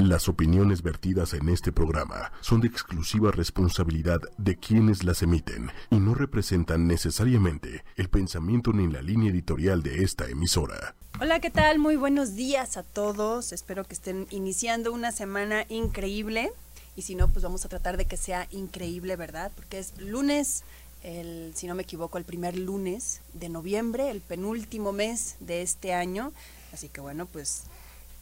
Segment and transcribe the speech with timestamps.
[0.00, 5.96] Las opiniones vertidas en este programa son de exclusiva responsabilidad de quienes las emiten y
[5.96, 10.94] no representan necesariamente el pensamiento ni la línea editorial de esta emisora.
[11.20, 11.78] Hola, ¿qué tal?
[11.78, 13.52] Muy buenos días a todos.
[13.52, 16.50] Espero que estén iniciando una semana increíble.
[16.96, 19.52] Y si no, pues vamos a tratar de que sea increíble, ¿verdad?
[19.54, 20.64] Porque es lunes,
[21.02, 25.92] el, si no me equivoco, el primer lunes de noviembre, el penúltimo mes de este
[25.92, 26.32] año.
[26.72, 27.64] Así que bueno, pues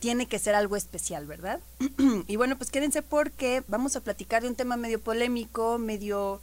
[0.01, 1.61] tiene que ser algo especial, ¿verdad?
[2.27, 6.41] y bueno, pues quédense porque vamos a platicar de un tema medio polémico, medio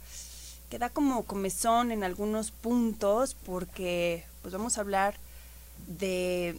[0.68, 5.14] que da como comezón en algunos puntos, porque pues vamos a hablar
[5.86, 6.58] de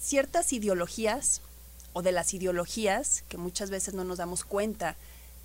[0.00, 1.42] ciertas ideologías
[1.92, 4.96] o de las ideologías que muchas veces no nos damos cuenta,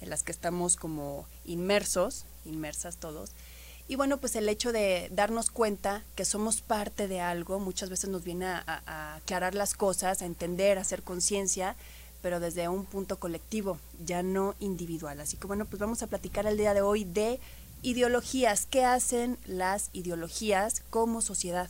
[0.02, 3.32] en las que estamos como inmersos, inmersas todos,
[3.88, 8.10] y bueno, pues el hecho de darnos cuenta que somos parte de algo muchas veces
[8.10, 11.76] nos viene a, aclarar las cosas, a entender, a hacer conciencia,
[12.24, 15.22] pero desde un punto colectivo, ya no individual.
[15.22, 17.40] Así que bueno, pues vamos a platicar el día de hoy de
[17.84, 18.66] ideologías.
[18.66, 21.70] ¿Qué hacen las ideologías como sociedad?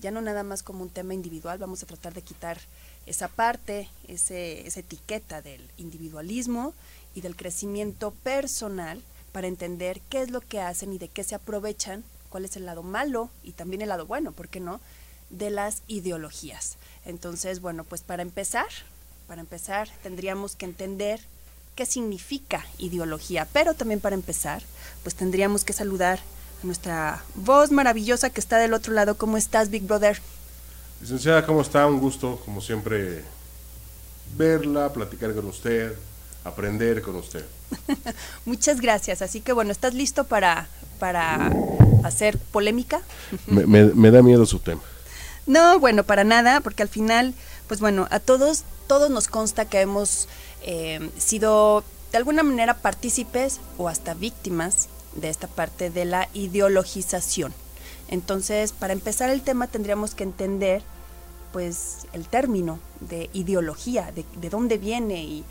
[0.00, 2.60] Ya no nada más como un tema individual, vamos a tratar de quitar
[3.06, 6.72] esa parte, ese, esa etiqueta del individualismo
[7.16, 11.34] y del crecimiento personal para entender qué es lo que hacen y de qué se
[11.34, 14.80] aprovechan, cuál es el lado malo y también el lado bueno, ¿por qué no?,
[15.30, 16.76] de las ideologías.
[17.04, 18.66] Entonces, bueno, pues para empezar,
[19.26, 21.20] para empezar tendríamos que entender
[21.74, 24.62] qué significa ideología, pero también para empezar,
[25.02, 26.18] pues tendríamos que saludar
[26.62, 29.16] a nuestra voz maravillosa que está del otro lado.
[29.16, 30.20] ¿Cómo estás, Big Brother?
[31.00, 31.86] Licenciada, ¿cómo está?
[31.86, 33.22] Un gusto, como siempre,
[34.36, 35.94] verla, platicar con usted,
[36.44, 37.44] aprender con usted.
[38.44, 39.22] Muchas gracias.
[39.22, 41.52] Así que bueno, ¿estás listo para, para
[42.04, 43.00] hacer polémica?
[43.46, 44.82] me, da miedo su tema.
[45.46, 47.34] No, bueno, para nada, porque al final,
[47.66, 50.28] pues bueno, a todos, todos nos consta que hemos
[50.62, 57.54] eh, sido de alguna manera partícipes o hasta víctimas de esta parte de la ideologización.
[58.08, 60.82] Entonces, para empezar el tema tendríamos que entender
[61.52, 65.44] pues el término de ideología, de, de dónde viene y,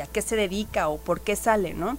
[0.00, 1.98] a qué se dedica o por qué sale, ¿no?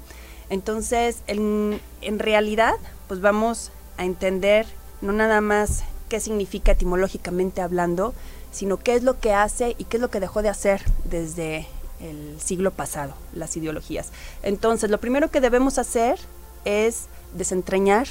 [0.50, 2.74] Entonces, en, en realidad,
[3.08, 4.66] pues vamos a entender
[5.02, 8.16] no nada más qué significa etimológicamente hablando,
[8.52, 11.68] sino qué es lo que hace y qué es lo que dejó de hacer desde
[12.00, 14.10] el siglo pasado, las ideologías.
[14.42, 16.20] Entonces, lo primero que debemos hacer
[16.66, 17.06] es
[17.36, 18.08] desentrañar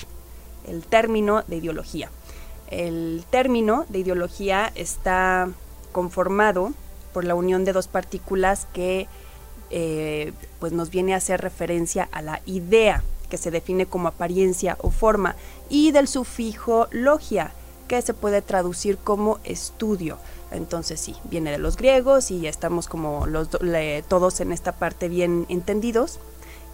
[0.66, 2.10] el término de ideología.
[2.68, 5.48] El término de ideología está
[5.92, 6.72] conformado
[7.12, 9.08] por la unión de dos partículas que
[9.70, 14.76] eh, pues nos viene a hacer referencia a la idea, que se define como apariencia
[14.80, 15.34] o forma,
[15.68, 17.52] y del sufijo logia,
[17.86, 20.18] que se puede traducir como estudio.
[20.50, 23.48] Entonces sí, viene de los griegos y estamos como los
[24.08, 26.20] todos en esta parte bien entendidos,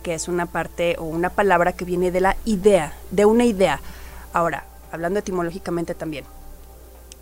[0.03, 3.81] que es una parte o una palabra que viene de la idea, de una idea.
[4.32, 6.25] Ahora, hablando etimológicamente también,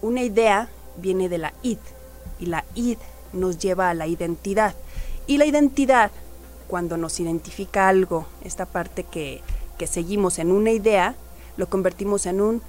[0.01, 1.79] una idea viene de la id
[2.39, 2.99] y la id
[3.33, 4.75] nos lleva a la identidad.
[5.27, 6.11] Y la identidad,
[6.69, 9.41] cuando nos identifica algo, esta parte que,
[9.79, 11.15] que seguimos en una idea,
[11.57, 12.63] lo convertimos en un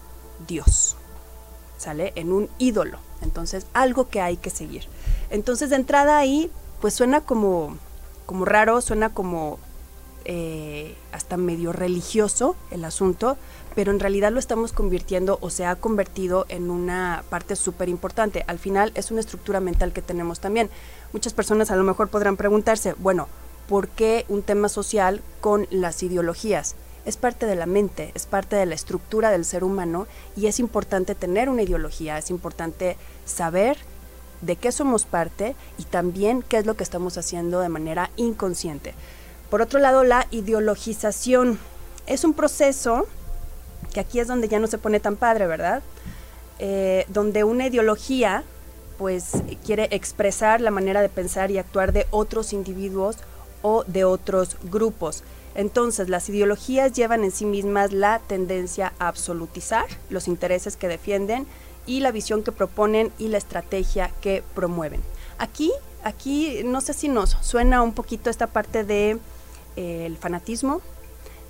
[0.48, 0.96] Dios,
[1.78, 2.14] ¿sale?
[2.16, 3.00] En un ídolo.
[3.22, 4.84] Entonces, algo que hay que seguir.
[5.30, 7.78] Entonces, de entrada ahí, pues suena como,
[8.26, 9.58] como raro, suena como
[10.26, 13.38] eh, hasta medio religioso el asunto,
[13.76, 18.44] pero en realidad lo estamos convirtiendo o se ha convertido en una parte súper importante.
[18.48, 20.70] Al final es una estructura mental que tenemos también.
[21.12, 23.28] Muchas personas a lo mejor podrán preguntarse, bueno,
[23.68, 26.76] ¿por qué un tema social con las ideologías?
[27.06, 30.08] Es parte de la mente, es parte de la estructura del ser humano
[30.38, 33.78] y es importante tener una ideología, es importante saber
[34.42, 38.94] de qué somos parte y también qué es lo que estamos haciendo de manera inconsciente.
[39.50, 41.60] Por otro lado, la ideologización
[42.08, 43.08] es un proceso
[43.94, 45.82] que aquí es donde ya no se pone tan padre, ¿verdad?
[46.60, 48.44] Eh, donde una ideología
[48.98, 49.32] pues
[49.66, 53.18] quiere expresar la manera de pensar y actuar de otros individuos
[53.62, 55.24] o de otros grupos.
[55.56, 61.46] Entonces, las ideologías llevan en sí mismas la tendencia a absolutizar los intereses que defienden
[61.86, 65.02] y la visión que proponen y la estrategia que promueven.
[65.38, 65.72] Aquí,
[66.04, 69.20] aquí no sé si nos suena un poquito esta parte de
[69.76, 70.82] el fanatismo,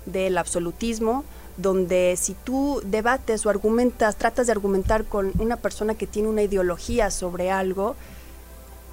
[0.06, 1.24] del absolutismo,
[1.56, 6.42] donde si tú debates o argumentas, tratas de argumentar con una persona que tiene una
[6.42, 7.94] ideología sobre algo,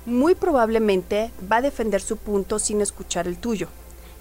[0.05, 3.67] muy probablemente va a defender su punto sin escuchar el tuyo.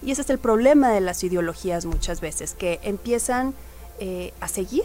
[0.03, 3.55] Y ese es el problema de las ideologías muchas veces, que empiezan
[3.99, 4.85] eh, a seguir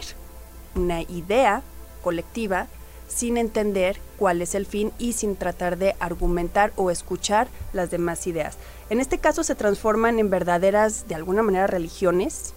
[0.74, 1.62] una idea
[2.02, 2.66] colectiva
[3.08, 8.26] sin entender cuál es el fin y sin tratar de argumentar o escuchar las demás
[8.26, 8.56] ideas.
[8.90, 12.52] En este caso se transforman en verdaderas, de alguna manera, religiones,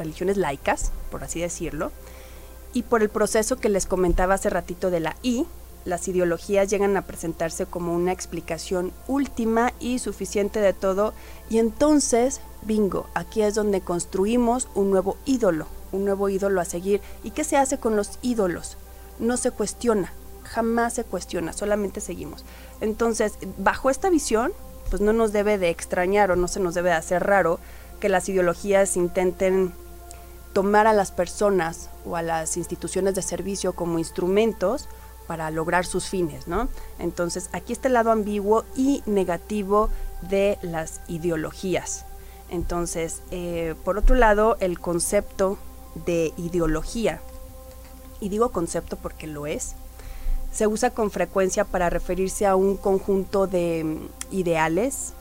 [0.00, 1.92] religiones laicas, por así decirlo,
[2.72, 5.46] y por el proceso que les comentaba hace ratito de la I,
[5.84, 11.14] las ideologías llegan a presentarse como una explicación última y suficiente de todo,
[11.48, 17.00] y entonces, bingo, aquí es donde construimos un nuevo ídolo, un nuevo ídolo a seguir.
[17.24, 18.76] ¿Y qué se hace con los ídolos?
[19.18, 20.12] No se cuestiona,
[20.44, 22.44] jamás se cuestiona, solamente seguimos.
[22.80, 24.52] Entonces, bajo esta visión,
[24.90, 27.58] pues no nos debe de extrañar o no se nos debe de hacer raro
[28.00, 29.72] que las ideologías intenten
[30.52, 34.88] tomar a las personas o a las instituciones de servicio como instrumentos
[35.26, 36.68] para lograr sus fines, ¿no?
[36.98, 39.88] Entonces, aquí está el lado ambiguo y negativo
[40.22, 42.04] de las ideologías.
[42.50, 45.56] Entonces, eh, por otro lado, el concepto
[46.04, 47.20] de ideología,
[48.20, 49.76] y digo concepto porque lo es,
[50.52, 55.12] se usa con frecuencia para referirse a un conjunto de mm, ideales,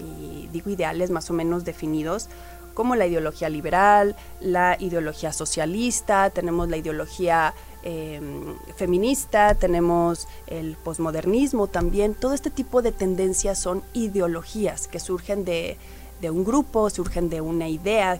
[0.00, 2.28] y digo ideales más o menos definidos,
[2.74, 11.68] como la ideología liberal, la ideología socialista, tenemos la ideología em, feminista, tenemos el posmodernismo
[11.68, 12.14] también.
[12.14, 15.78] Todo este tipo de tendencias son ideologías que surgen de,
[16.22, 18.18] un grupo, surgen de una idea,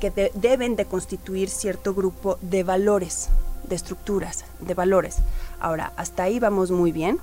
[0.00, 3.28] que deben de constituir cierto grupo de valores,
[3.68, 5.18] de estructuras, de valores.
[5.60, 7.18] Ahora, hasta ahí vamos muy bien.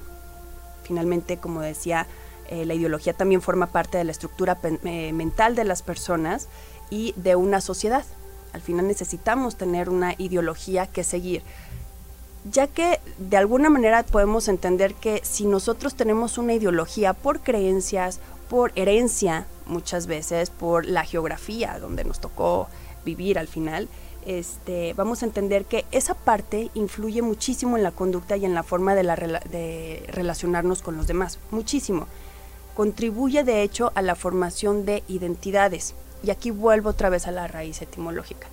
[0.83, 2.07] Finalmente, como decía,
[2.51, 6.49] eh, la ideología también forma parte de la estructura eh, mental de las personas
[6.89, 8.03] y de una sociedad.
[8.51, 11.43] Al final necesitamos tener una ideología que seguir,
[12.43, 18.19] ya que de alguna manera podemos entender que si nosotros tenemos una ideología por creencias,
[18.49, 22.67] por herencia, muchas veces por la geografía donde nos tocó
[23.05, 23.87] vivir al final,
[24.25, 28.63] este, vamos a entender que esa parte influye muchísimo en la conducta y en la
[28.63, 32.07] forma de, de relacionarnos con los demás, muchísimo
[32.75, 35.93] contribuye de hecho a la formación de identidades.
[36.23, 38.47] Y aquí vuelvo otra vez a la raíz etimológica.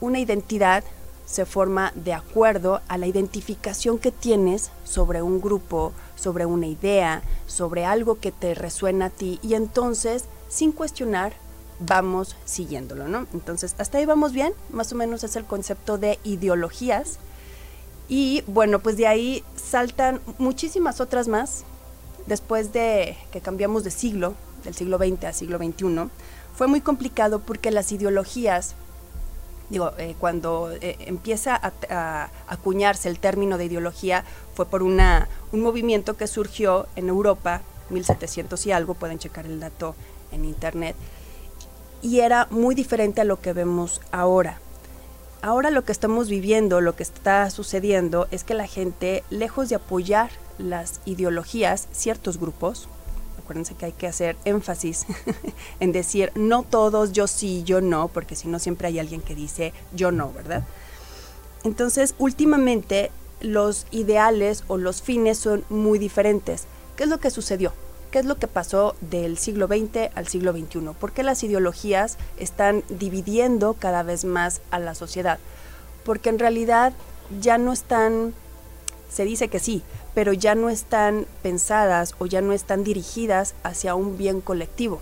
[0.00, 0.84] Una identidad
[1.26, 7.22] se forma de acuerdo a la identificación que tienes sobre un grupo, sobre una idea,
[7.46, 11.34] sobre algo que te resuena a ti y entonces, sin cuestionar,
[11.80, 13.26] vamos siguiéndolo, ¿no?
[13.34, 17.18] Entonces, hasta ahí vamos bien, más o menos es el concepto de ideologías.
[18.08, 21.64] Y bueno, pues de ahí saltan muchísimas otras más
[22.28, 24.34] después de que cambiamos de siglo,
[24.64, 26.10] del siglo XX al siglo XXI,
[26.54, 28.74] fue muy complicado porque las ideologías,
[29.70, 31.58] digo, eh, cuando eh, empieza
[31.90, 37.62] a, acuñarse el término de ideología, fue por una, un movimiento que surgió en Europa,
[37.90, 39.94] 1700 y algo, pueden checar el dato
[40.30, 40.96] en internet,
[42.02, 44.60] y era muy diferente a lo que vemos ahora.
[45.40, 49.76] Ahora lo que estamos viviendo, lo que está sucediendo, es que la gente, lejos de
[49.76, 52.88] apoyar las ideologías, ciertos grupos,
[53.38, 55.06] acuérdense que hay que hacer énfasis
[55.80, 59.36] en decir no todos, yo sí, yo no, porque si no siempre hay alguien que
[59.36, 60.64] dice yo no, ¿verdad?
[61.62, 66.64] Entonces, últimamente los ideales o los fines son muy diferentes.
[66.96, 67.72] ¿Qué es lo que sucedió?
[68.10, 70.94] ¿Qué es lo que pasó del siglo XX al siglo XXI?
[70.98, 75.38] ¿Por qué las ideologías están dividiendo cada vez más a la sociedad?
[76.04, 76.94] Porque en realidad
[77.38, 78.32] ya no están,
[79.10, 79.82] se dice que sí,
[80.14, 85.00] pero ya no están pensadas o ya no están dirigidas hacia un bien colectivo.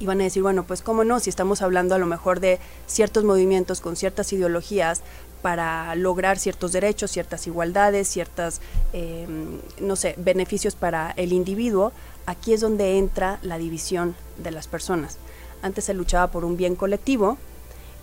[0.00, 2.58] Y van a decir, bueno, pues cómo no, si estamos hablando a lo mejor de
[2.88, 5.02] ciertos movimientos con ciertas ideologías
[5.42, 8.60] para lograr ciertos derechos, ciertas igualdades, ciertas,
[8.92, 11.92] em, no sé, beneficios para el individuo,
[12.26, 15.18] aquí es donde entra la división de las personas.
[15.62, 17.38] Antes se luchaba por un bien colectivo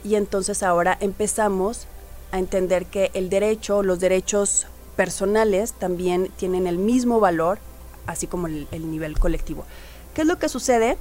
[0.04, 1.88] y entonces ahora empezamos
[2.32, 7.60] a entender que el derecho, los derechos personales también tienen el mismo valor,
[8.08, 9.66] así como el, nivel colectivo.
[10.14, 10.98] ¿Qué es lo que sucede?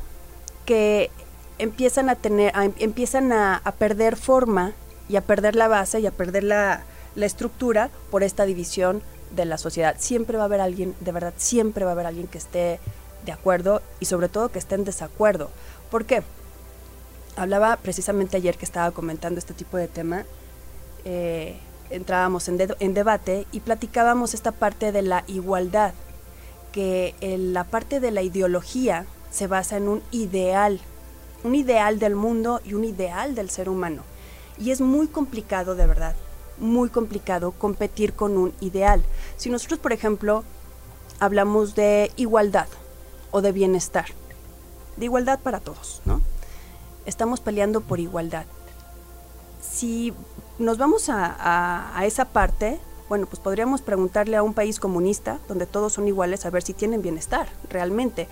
[0.64, 1.10] Que
[1.58, 4.72] empiezan a tener, empiezan a, perder forma
[5.08, 6.82] y a perder la base y a perder la,
[7.14, 9.02] la estructura por esta división
[9.34, 9.96] de la sociedad.
[9.98, 12.80] Siempre va a haber alguien, de verdad, siempre va a haber alguien que esté
[13.24, 15.50] de acuerdo y sobre todo que esté en desacuerdo.
[15.90, 16.22] ¿Por qué?
[17.36, 20.24] Hablaba precisamente ayer que estaba comentando este tipo de tema.
[21.04, 21.58] Eh,
[21.90, 25.94] entrábamos en, en debate y platicábamos esta parte de la igualdad,
[26.72, 30.80] que la parte de la ideología se basa en un ideal,
[31.42, 34.02] un ideal del mundo y un ideal del ser humano.
[34.58, 36.14] Y es muy complicado, de verdad,
[36.58, 39.02] muy complicado competir con un ideal.
[39.36, 40.44] Si nosotros, por ejemplo,
[41.20, 42.68] hablamos de igualdad
[43.30, 44.06] o de bienestar,
[44.96, 46.20] de igualdad para todos, ¿no?
[47.06, 48.46] Estamos peleando por igualdad.
[49.60, 50.14] Si
[50.58, 55.92] nos vamos a, esa parte, Bueno, pues podríamos preguntarle a un país comunista, donde todos
[55.92, 58.28] son iguales, a ver si tienen bienestar realmente.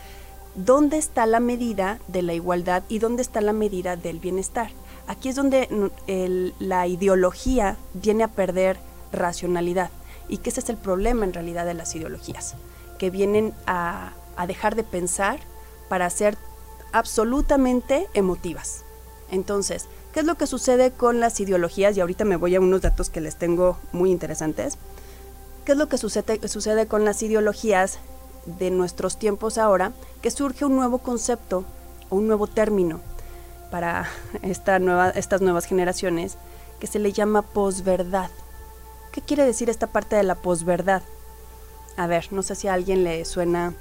[0.55, 4.71] ¿Dónde está la medida de la igualdad y dónde está la medida del bienestar?
[5.07, 5.69] Aquí es donde
[6.59, 8.79] la ideología viene a perder
[9.13, 9.91] racionalidad
[10.29, 12.55] y que ese es el problema en realidad de las ideologías,
[12.99, 14.13] que vienen a,
[14.47, 15.41] dejar de pensar
[15.89, 16.37] para ser
[16.93, 18.85] absolutamente emotivas.
[19.31, 21.97] Entonces, ¿qué es lo que sucede con las ideologías?
[21.97, 24.79] Y ahorita me voy a unos datos que les tengo muy interesantes.
[25.65, 27.99] ¿Qué es lo que sucede con las ideologías
[28.47, 29.93] de nuestros tiempos ahora?
[30.23, 31.65] Que surge un nuevo concepto
[32.11, 33.01] o un nuevo término
[33.73, 34.07] para
[34.43, 36.37] esta nueva, estas nuevas generaciones
[36.79, 38.31] que se le llama posverdad.
[39.11, 41.03] ¿Qué quiere decir esta parte de la posverdad?
[41.97, 43.75] A ver, no sé si a alguien le suena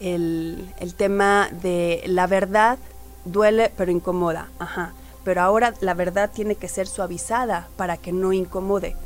[0.00, 2.78] el, el tema de la verdad
[3.24, 4.50] duele pero incomoda.
[4.58, 4.92] Ajá.
[5.24, 8.96] Pero ahora la verdad tiene que ser suavizada para que no incomode.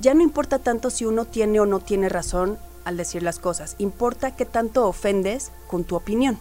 [0.00, 3.74] Ya no importa tanto si uno tiene o no tiene razón al decir las cosas,
[3.78, 6.38] importa qué tanto ofendes con tu opinión.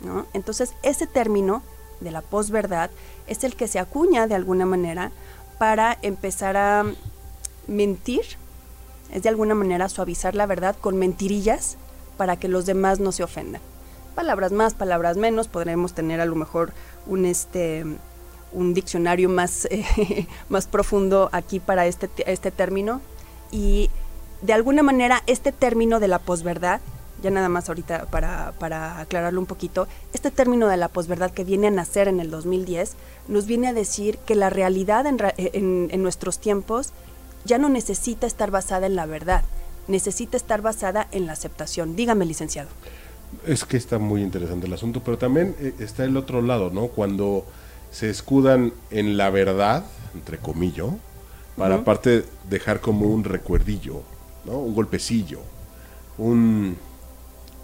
[0.00, 0.26] ¿no?
[0.34, 1.62] Entonces, ese término
[2.00, 2.90] de la posverdad
[3.26, 5.10] es el que se acuña de alguna manera
[5.58, 6.84] para empezar a
[7.66, 8.22] mentir,
[9.12, 11.76] es de alguna manera suavizar la verdad con mentirillas
[12.16, 13.60] para que los demás no se ofendan.
[14.14, 16.72] Palabras más, palabras menos, podremos tener a lo mejor
[17.06, 17.84] un este
[18.54, 23.00] un diccionario más, eh, más profundo aquí para este, este término.
[23.50, 23.90] Y
[24.42, 26.80] de alguna manera este término de la posverdad,
[27.24, 31.42] ya nada más ahorita para, para aclararlo un poquito, este término de la posverdad que
[31.42, 32.96] viene a nacer en el 2010
[33.28, 36.92] nos viene a decir que la realidad en, en, en nuestros tiempos
[37.46, 39.42] ya no necesita estar basada en la verdad,
[39.88, 41.96] necesita estar basada en la aceptación.
[41.96, 42.68] Dígame, licenciado.
[43.46, 46.88] Es que está muy interesante el asunto, pero también eh, está el otro lado, ¿no?
[46.88, 47.46] Cuando
[47.90, 50.88] se escudan en la verdad, entre comillas,
[51.56, 54.02] para aparte dejar como un recuerdillo,
[54.44, 54.58] ¿no?
[54.58, 55.40] Un golpecillo,
[56.18, 56.76] un...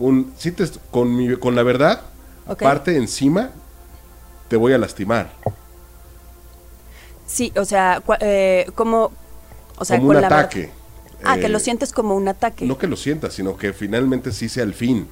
[0.01, 2.01] un si te, con, mi, con la verdad,
[2.49, 3.51] aparte encima,
[4.49, 5.31] te voy a lastimar.
[7.27, 9.13] Sí, o sea, eh, como...
[9.79, 10.71] O sea, como un ataque.
[11.23, 12.67] ah, que lo eh, sientes como un ataque.
[12.67, 15.07] No que lo sientas, sino que finalmente sí sea el fin.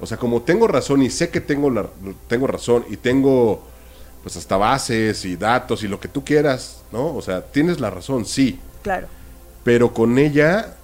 [0.00, 1.88] O sea, como tengo razón y sé que tengo, la,
[2.28, 3.62] tengo razón y tengo
[4.22, 7.14] pues hasta bases y datos y lo que tú quieras, ¿no?
[7.14, 8.58] O sea, tienes la razón, sí.
[8.82, 9.06] Claro.
[9.64, 10.76] Pero con ella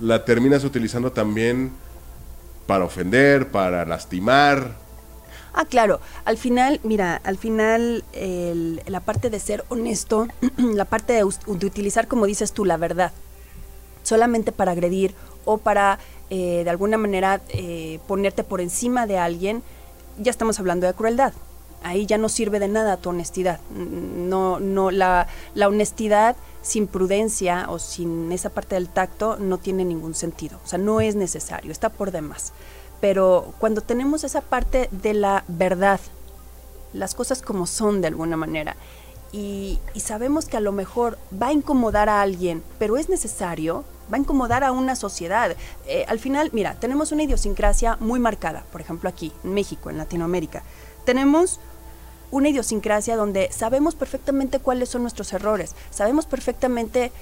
[0.00, 1.72] la terminas utilizando también
[2.66, 4.74] para ofender, para lastimar.
[5.52, 6.00] Ah, claro.
[6.24, 8.04] Al final, mira, al final
[8.86, 13.12] la parte de ser honesto, la parte de, de utilizar, como dices tú, la verdad,
[14.02, 19.62] solamente para agredir o para eh, de alguna manera eh, ponerte por encima de alguien,
[20.18, 21.32] ya estamos hablando de crueldad.
[21.82, 23.60] Ahí ya no sirve de nada tu honestidad.
[23.70, 29.84] No, no, la, la honestidad sin prudencia o sin esa parte del tacto no tiene
[29.84, 30.58] ningún sentido.
[30.64, 32.52] O sea, no es necesario, está por demás.
[33.00, 36.00] Pero cuando tenemos esa parte de la verdad,
[36.92, 38.74] las cosas como son de alguna manera,
[39.30, 44.16] y, sabemos que a lo mejor va a incomodar a alguien, pero es necesario, va
[44.16, 45.54] a incomodar a una sociedad.
[45.86, 49.98] Eh, al final, mira, tenemos una idiosincrasia muy marcada, por ejemplo aquí, en México, en
[49.98, 50.62] Latinoamérica.
[51.04, 51.60] Tenemos
[52.30, 57.12] una idiosincrasia donde sabemos perfectamente cuáles son nuestros errores, sabemos perfectamente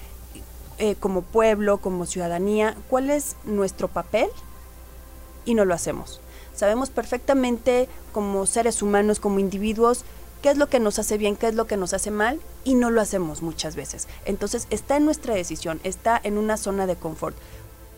[0.78, 4.28] eh, como pueblo, como ciudadanía, cuál es nuestro papel
[5.44, 6.20] y no lo hacemos.
[6.54, 10.04] Sabemos perfectamente como seres humanos, como individuos,
[10.42, 12.74] qué es lo que nos hace bien, qué es lo que nos hace mal y
[12.74, 14.08] no lo hacemos muchas veces.
[14.24, 17.36] Entonces está en nuestra decisión, está en una zona de confort.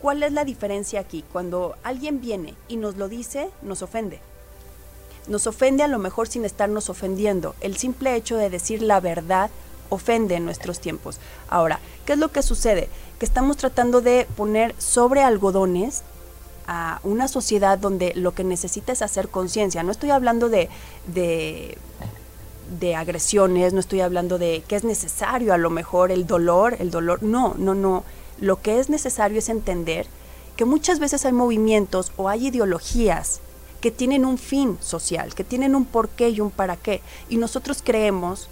[0.01, 1.23] ¿Cuál es la diferencia aquí?
[1.33, 4.21] Cuando alguien viene y nos lo dice, nos ofende.
[5.27, 7.55] Nos ofende a lo mejor sin estarnos ofendiendo.
[7.61, 9.49] El simple hecho de decir la verdad
[9.89, 11.19] ofende en nuestros tiempos.
[11.49, 12.89] Ahora, ¿qué es lo que sucede?
[13.19, 16.03] Que estamos tratando de poner sobre algodones
[16.67, 19.83] a una sociedad donde lo que necesita es hacer conciencia.
[19.83, 20.69] No estoy hablando de,
[21.07, 21.77] de
[22.79, 26.91] de agresiones, no estoy hablando de que es necesario a lo mejor el dolor, el
[26.91, 28.03] dolor, no, no, no.
[28.39, 30.05] Lo que es necesario es entender
[30.55, 33.39] que muchas veces hay movimientos o hay ideologías
[33.81, 37.81] que tienen un fin social, que tienen un porqué y un para qué, y nosotros
[37.83, 38.49] creemos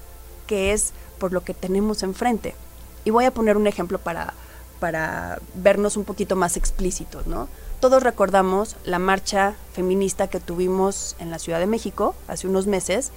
[0.47, 2.55] que es por lo que tenemos enfrente.
[3.03, 4.33] Y voy a poner un ejemplo para,
[4.79, 7.47] para vernos un poquito más explícitos, ¿no?
[7.79, 13.11] Todos recordamos la marcha feminista que tuvimos en la Ciudad de México hace unos meses,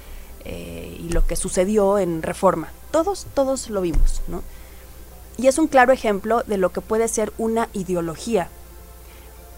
[0.44, 2.70] eh, y lo que sucedió en Reforma.
[2.90, 4.42] Todos, todos lo vimos, ¿no?
[5.36, 8.48] Y es un claro ejemplo de lo que puede ser una ideología.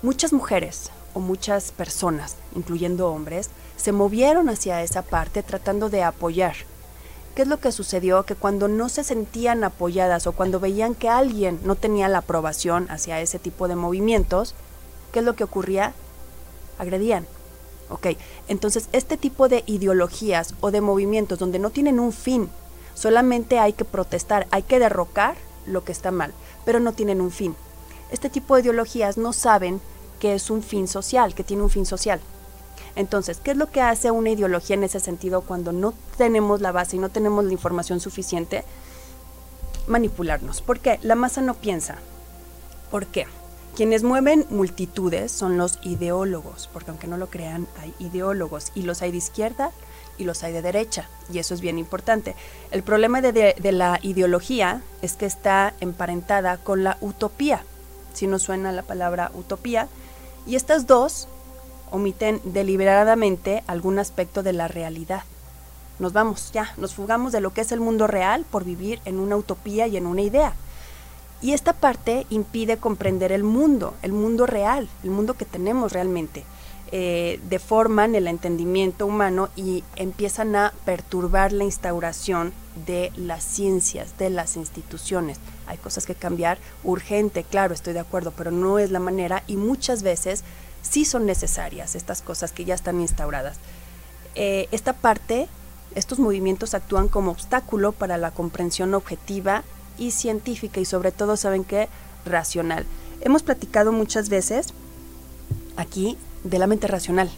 [0.02, 6.55] Muchas mujeres o muchas personas, incluyendo hombres, se movieron hacia esa parte tratando de apoyar.
[7.35, 8.25] ¿Qué es lo que sucedió?
[8.25, 12.87] Que cuando no se sentían apoyadas o cuando veían que alguien no tenía la aprobación
[12.90, 14.55] hacia ese tipo de movimientos,
[15.12, 15.95] ¿qué es lo que ocurría?
[16.79, 17.26] Agredían.
[17.88, 18.09] Ok,
[18.49, 22.49] entonces este tipo de ideologías o de movimientos donde no tienen un fin,
[22.95, 25.37] solamente hay que protestar, hay que derrocar
[25.67, 26.33] lo que está mal,
[26.64, 27.57] pero no tienen un fin.
[28.12, 29.81] Este tipo de ideologías no saben
[30.20, 32.20] que es un fin social, que tiene un fin social.
[32.94, 36.72] Entonces, ¿qué es lo que hace una ideología en ese sentido cuando no tenemos la
[36.72, 38.64] base y no tenemos la información suficiente?
[39.86, 40.60] Manipularnos.
[40.60, 40.98] ¿Por qué?
[41.02, 41.96] La masa no piensa.
[42.90, 43.26] ¿Por qué?
[43.76, 49.00] Quienes mueven multitudes son los ideólogos, porque aunque no lo crean, hay ideólogos y los
[49.00, 49.70] hay de izquierda
[50.18, 52.34] y los hay de derecha, y eso es bien importante.
[52.72, 57.64] El problema de, de, la ideología es que está emparentada con la utopía,
[58.12, 59.88] si no suena la palabra utopía,
[60.50, 61.28] y estas dos
[61.92, 65.23] omiten deliberadamente algún aspecto de la realidad.
[66.00, 69.21] Nos vamos, ya, nos fugamos de lo que es el mundo real por vivir en
[69.21, 70.54] una utopía y en una idea.
[71.40, 76.42] Y esta parte impide comprender el mundo, el mundo real, el mundo que tenemos realmente.
[76.90, 82.52] Eh, deforman el entendimiento humano y empiezan a perturbar la instauración
[82.87, 85.38] de las ciencias, de las instituciones.
[85.70, 89.56] Hay cosas que cambiar urgente, claro, estoy de acuerdo, pero no es la manera y
[89.56, 90.42] muchas veces
[90.82, 93.58] sí son necesarias estas cosas que ya están instauradas.
[94.34, 95.48] Eh, esta parte,
[95.94, 99.62] estos movimientos actúan como obstáculo para la comprensión objetiva
[99.96, 101.88] y científica y sobre todo, ¿saben qué?
[102.24, 102.84] Racional.
[103.20, 104.68] Hemos platicado muchas veces
[105.76, 107.30] aquí de la mente racional,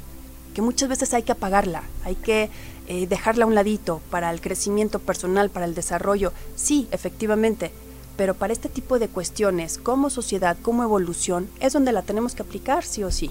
[0.54, 2.50] que muchas veces hay que apagarla, hay que
[2.88, 6.32] eh, dejarla a un ladito para el crecimiento personal, para el desarrollo.
[6.56, 7.72] Sí, efectivamente,
[8.16, 12.42] pero para este tipo de cuestiones, como sociedad, como evolución, es donde la tenemos que
[12.42, 13.30] aplicar sí o sí.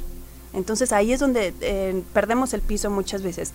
[0.53, 3.51] Entonces ahí es donde eh, perdemos el piso muchas veces.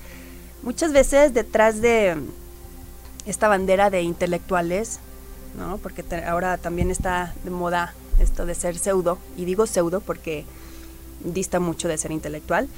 [0.62, 2.16] Muchas veces detrás de
[3.26, 5.00] esta bandera de intelectuales,
[5.58, 5.78] ¿no?
[5.78, 10.44] porque ahora también está de moda esto de ser pseudo, y digo pseudo porque
[11.22, 12.68] dista mucho de ser intelectual,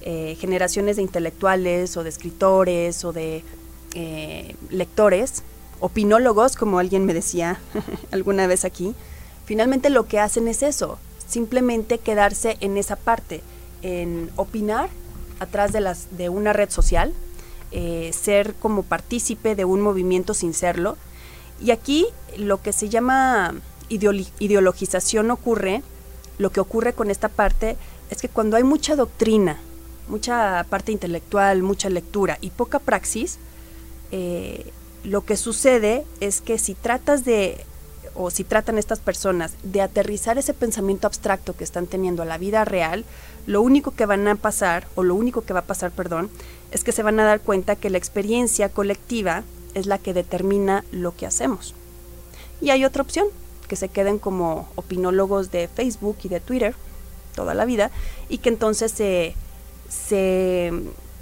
[0.00, 3.44] eh, generaciones de intelectuales o de escritores o de
[3.94, 5.42] eh, lectores
[5.80, 7.58] opinólogos, como alguien me decía
[8.10, 8.94] alguna vez aquí,
[9.44, 13.42] finalmente lo que hacen es eso, simplemente quedarse en esa parte,
[13.82, 14.90] en opinar
[15.38, 17.12] atrás de, las, de una red social,
[17.72, 20.96] eh, ser como partícipe de un movimiento sin serlo.
[21.60, 23.54] Y aquí lo que se llama
[23.88, 25.82] ideologización ocurre,
[26.38, 27.76] lo que ocurre con esta parte
[28.10, 29.58] es que cuando hay mucha doctrina,
[30.08, 33.38] mucha parte intelectual, mucha lectura y poca praxis,
[34.10, 34.72] eh,
[35.04, 37.64] lo que sucede es que si tratas de,
[38.14, 42.38] o si tratan estas personas de aterrizar ese pensamiento abstracto que están teniendo a la
[42.38, 43.04] vida real,
[43.46, 46.30] lo único que van a pasar, o lo único que va a pasar, perdón,
[46.70, 49.42] es que se van a dar cuenta que la experiencia colectiva
[49.74, 51.74] es la que determina lo que hacemos.
[52.60, 53.26] Y hay otra opción,
[53.68, 56.74] que se queden como opinólogos de Facebook y de Twitter
[57.36, 57.92] toda la vida
[58.28, 59.36] y que entonces se,
[59.88, 60.72] se,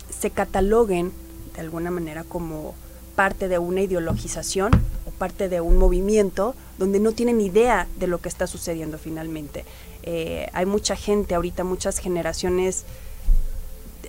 [0.08, 1.12] se cataloguen
[1.54, 2.74] de alguna manera como
[3.18, 4.70] parte de una ideologización
[5.04, 9.64] o parte de un movimiento donde no tienen idea de lo que está sucediendo finalmente.
[10.04, 12.84] Eh, hay mucha gente ahorita, muchas generaciones,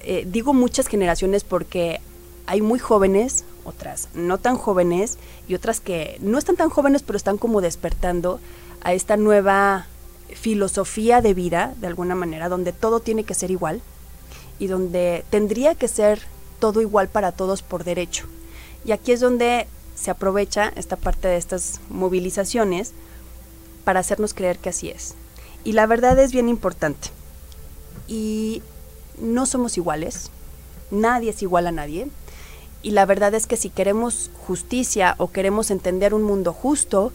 [0.03, 2.01] eh, digo muchas generaciones porque
[2.45, 5.17] hay muy jóvenes, otras no tan jóvenes
[5.47, 8.39] y otras que no están tan jóvenes pero están como despertando
[8.81, 9.87] a esta nueva
[10.35, 13.81] filosofía de vida, de alguna manera, donde todo tiene que ser igual
[14.59, 16.21] y donde tendría que ser
[16.59, 18.27] todo igual para todos por derecho.
[18.85, 22.93] Y aquí es donde se aprovecha esta parte de estas movilizaciones
[23.83, 25.15] para hacernos creer que así es.
[25.63, 27.09] Y la verdad es bien importante.
[28.07, 28.61] Y
[29.19, 30.31] no somos iguales,
[30.91, 32.07] nadie es igual a nadie.
[32.81, 37.11] Y la verdad es que si queremos justicia o queremos entender un mundo justo,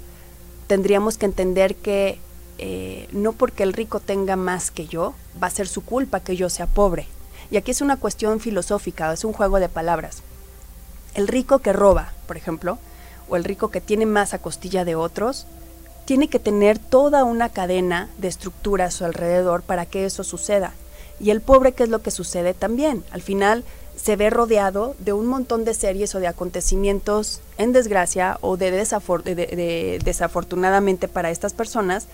[0.67, 2.19] tendríamos que entender que
[2.59, 6.37] eh, no porque el rico tenga más que yo, va a ser su culpa que
[6.37, 7.07] yo sea pobre.
[7.51, 10.23] Y aquí es una cuestión filosófica, es un juego de palabras.
[11.15, 12.79] El rico que roba, por ejemplo,
[13.29, 15.47] o el rico que tiene más a costilla de otros,
[16.05, 20.73] tiene que tener toda una cadena de estructura a su alrededor para que eso suceda.
[21.21, 23.05] Y el pobre, ¿qué es lo que sucede también?
[23.11, 23.65] Al final
[23.97, 28.71] se ve rodeado de un montón de series o de acontecimientos en desgracia o de,
[28.73, 32.07] de desafortunadamente para estas personas,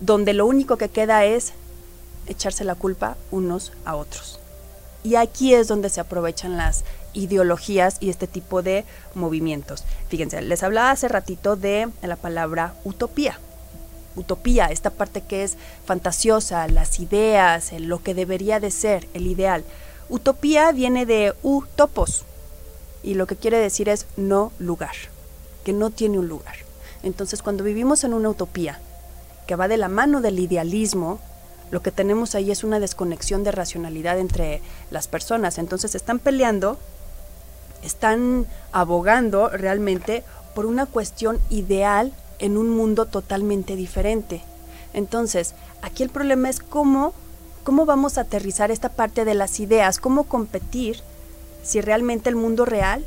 [0.00, 1.54] donde lo único que queda es
[2.26, 4.38] echarse la culpa unos a otros.
[5.02, 9.84] Y aquí es donde se aprovechan las ideologías y este tipo de movimientos.
[10.08, 13.38] Fíjense, les hablaba hace ratito de la palabra utopía.
[14.16, 19.64] Utopía, esta parte que es fantasiosa, las ideas, lo que debería de ser, el ideal.
[20.08, 22.24] Utopía viene de utopos.
[23.02, 24.94] y lo que quiere decir es no lugar,
[25.64, 26.56] que no tiene un lugar.
[27.04, 28.80] Entonces cuando vivimos en una utopía
[29.46, 31.20] que va de la mano del idealismo,
[31.70, 35.58] lo que tenemos ahí es una desconexión de racionalidad entre las personas.
[35.58, 36.78] Entonces están peleando,
[37.82, 40.22] están abogando realmente
[40.54, 44.42] por una cuestión ideal en un mundo totalmente diferente.
[44.94, 47.12] Entonces, aquí el problema es cómo,
[47.64, 51.02] cómo vamos a aterrizar esta parte de las ideas, cómo competir
[51.62, 53.04] si realmente el mundo real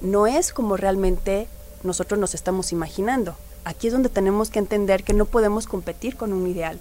[0.00, 1.46] no es como realmente
[1.82, 3.36] nosotros nos estamos imaginando.
[3.64, 6.78] Aquí es donde tenemos que entender que no podemos competir con un ideal.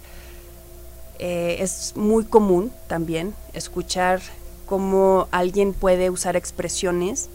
[1.20, 4.22] Eh, es muy común también escuchar
[4.66, 7.30] cómo alguien puede usar expresiones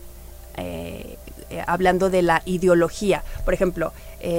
[0.57, 1.19] eh,
[1.51, 3.23] eh, hablando de la ideología.
[3.45, 3.93] Por ejemplo,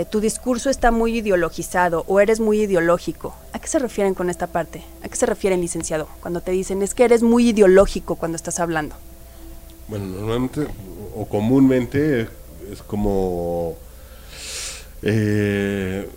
[0.09, 3.35] tu discurso está muy ideologizado o eres muy ideológico.
[3.53, 4.83] ¿A qué se refieren con esta parte?
[5.03, 6.07] ¿A qué se refieren, licenciado?
[6.21, 8.95] Cuando te dicen es que eres muy ideológico cuando estás hablando.
[9.87, 10.65] Bueno, normalmente
[11.15, 12.27] o comúnmente
[12.71, 13.77] es como
[15.03, 16.09] eh,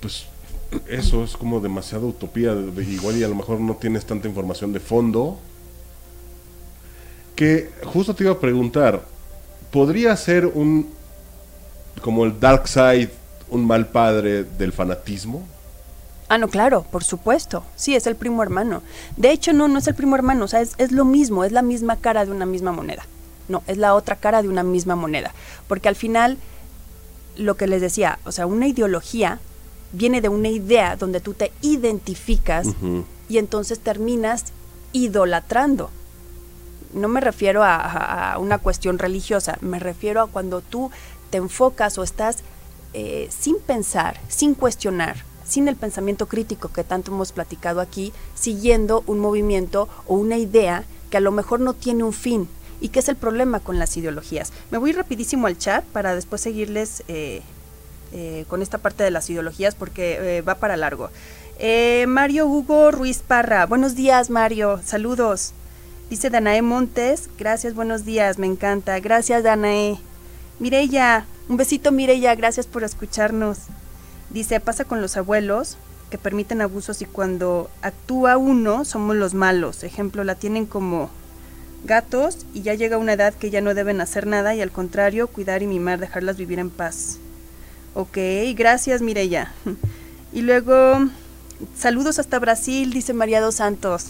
[0.00, 0.26] pues
[0.88, 2.52] eso es como demasiada utopía.
[2.52, 5.38] igual y a lo mejor no tienes tanta información de fondo.
[7.36, 9.02] Que justo te iba a preguntar,
[9.70, 10.88] ¿podría ser un,
[12.02, 13.10] como el dark side,
[13.48, 15.46] un mal padre del fanatismo?
[16.28, 17.64] Ah, no, claro, por supuesto.
[17.76, 18.82] Sí, es el primo hermano.
[19.16, 21.52] De hecho, no, no es el primo hermano, o sea, es, es lo mismo, es
[21.52, 23.04] la misma cara de una misma moneda.
[23.48, 25.34] No, es la otra cara de una misma moneda.
[25.68, 26.38] Porque al final,
[27.36, 29.40] lo que les decía, o sea, una ideología
[29.92, 32.68] viene de una idea donde tú te identificas
[33.28, 34.46] y entonces terminas
[34.92, 35.90] idolatrando.
[36.94, 40.90] No me refiero a, una cuestión religiosa, me refiero a cuando tú
[41.30, 42.38] te enfocas o estás
[42.92, 49.02] eh, sin pensar, sin cuestionar, sin el pensamiento crítico que tanto hemos platicado aquí, siguiendo
[49.06, 52.48] un movimiento o una idea que a lo mejor no tiene un fin.
[52.80, 54.52] ¿Y qué es el problema con las ideologías?
[54.70, 57.42] Me voy rapidísimo al chat para después seguirles eh,
[58.12, 61.10] eh, con esta parte de las ideologías porque eh, va para largo.
[61.58, 65.52] Eh, Mario Hugo Ruiz Parra, buenos días Mario, saludos.
[66.10, 68.98] Dice Danae Montes, gracias, buenos días, me encanta.
[69.00, 69.98] Gracias Danae.
[70.58, 73.58] Mireya, un besito Mireya, gracias por escucharnos.
[74.30, 75.76] Dice, pasa con los abuelos
[76.10, 79.82] que permiten abusos y cuando actúa uno somos los malos.
[79.84, 81.10] Ejemplo, la tienen como
[81.84, 85.28] gatos y ya llega una edad que ya no deben hacer nada y al contrario,
[85.28, 87.18] cuidar y mimar, dejarlas vivir en paz.
[87.94, 88.16] Ok,
[88.54, 89.52] gracias Mireya.
[90.32, 91.08] Y luego,
[91.76, 94.06] saludos hasta Brasil, dice María dos Santos.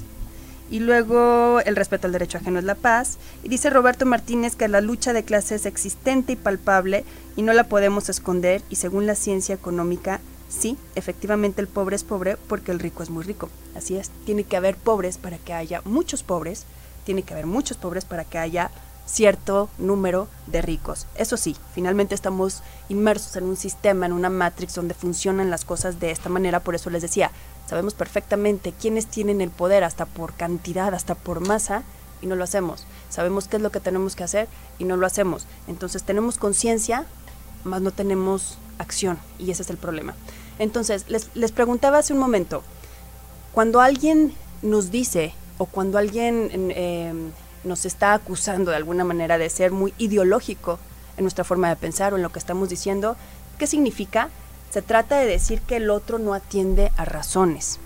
[0.71, 3.19] Y luego, el respeto al derecho ajeno es la paz.
[3.43, 7.05] Y dice Roberto Martínez que la lucha de clase es existente y palpable
[7.37, 8.63] y no la podemos esconder.
[8.71, 13.11] Y según la ciencia económica, sí, efectivamente el pobre es pobre porque el rico es
[13.11, 13.51] muy rico.
[13.77, 16.65] Así es, tiene que haber pobres para que haya muchos pobres.
[17.05, 18.71] Tiene que haber muchos pobres para que haya
[19.07, 21.07] cierto número de ricos.
[21.17, 26.01] Eso sí, finalmente estamos inmersos en un sistema, en una matrix donde funcionan las cosas
[26.01, 27.31] de esta manera, por eso les decía,
[27.69, 31.83] sabemos perfectamente quiénes tienen el poder hasta por cantidad, hasta por masa,
[32.21, 32.87] y no lo hacemos.
[33.11, 35.47] Sabemos qué es lo que tenemos que hacer y no lo hacemos.
[35.67, 37.05] Entonces tenemos conciencia,
[37.65, 40.15] más no tenemos acción, y ese es el problema.
[40.59, 42.63] Entonces, les, les preguntaba hace un momento,
[43.53, 46.49] cuando alguien nos dice, o cuando alguien...
[46.53, 47.31] Eh,
[47.65, 50.79] nos está acusando de alguna manera de ser muy ideológico
[51.17, 53.17] en nuestra forma de pensar o en lo que estamos diciendo.
[53.59, 54.29] ¿Qué significa?
[54.71, 57.79] Se trata de decir que el otro no atiende a razones.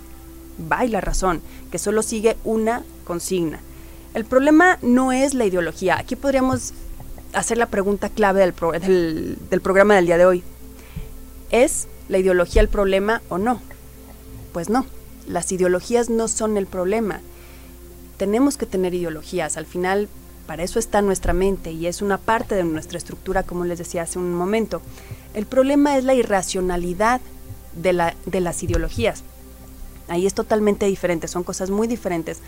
[0.60, 3.60] Va y la razón, que solo sigue una consigna.
[4.14, 5.98] El problema no es la ideología.
[5.98, 6.72] Aquí podríamos
[7.34, 10.42] hacer la pregunta clave del, del programa del día de hoy.
[11.50, 13.60] ¿Es la ideología el problema o no?
[14.52, 14.86] Pues no,
[15.26, 17.20] las ideologías no son el problema
[18.16, 19.56] tenemos que tener ideologías.
[19.56, 20.08] Al final,
[20.46, 24.02] para eso está nuestra mente y es una parte de nuestra estructura, como les decía
[24.02, 24.82] hace un momento.
[25.34, 27.20] El problema es la irracionalidad
[27.74, 29.22] de, la, de las ideologías.
[30.08, 32.40] Ahí es totalmente diferente, son cosas muy diferentes.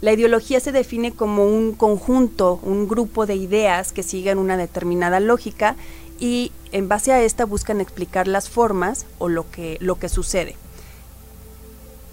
[0.00, 5.20] La ideología se define como un conjunto, un grupo de ideas que siguen una determinada
[5.20, 5.76] lógica
[6.18, 10.56] y en base a esta buscan explicar las formas o lo que, lo que sucede.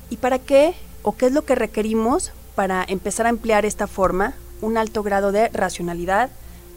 [0.09, 4.33] ¿Y para qué o qué es lo que requerimos para empezar a emplear esta forma
[4.61, 6.29] un alto grado de racionalidad,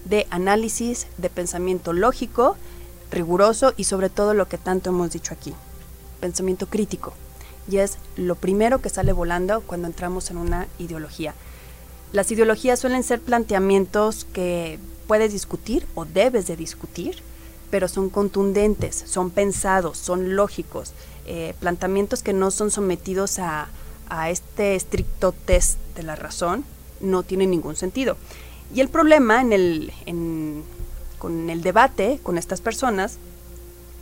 [0.05, 2.57] de análisis, de pensamiento lógico,
[3.11, 5.53] riguroso y sobre todo lo que tanto hemos dicho aquí,
[6.21, 7.15] pensamiento crítico.
[7.69, 11.35] Y es lo primero que sale volando cuando entramos en una ideología.
[12.13, 17.25] Las ideologías suelen ser planteamientos que puedes discutir o debes de discutir,
[17.73, 20.93] pero son contundentes, son pensados, son lógicos,
[21.27, 23.67] eh, planteamientos que no son sometidos a,
[24.13, 26.67] a este estricto test de la razón,
[27.01, 28.19] no tiene ningún sentido.
[28.75, 29.91] Y el problema en el,
[31.19, 33.17] con el debate con estas personas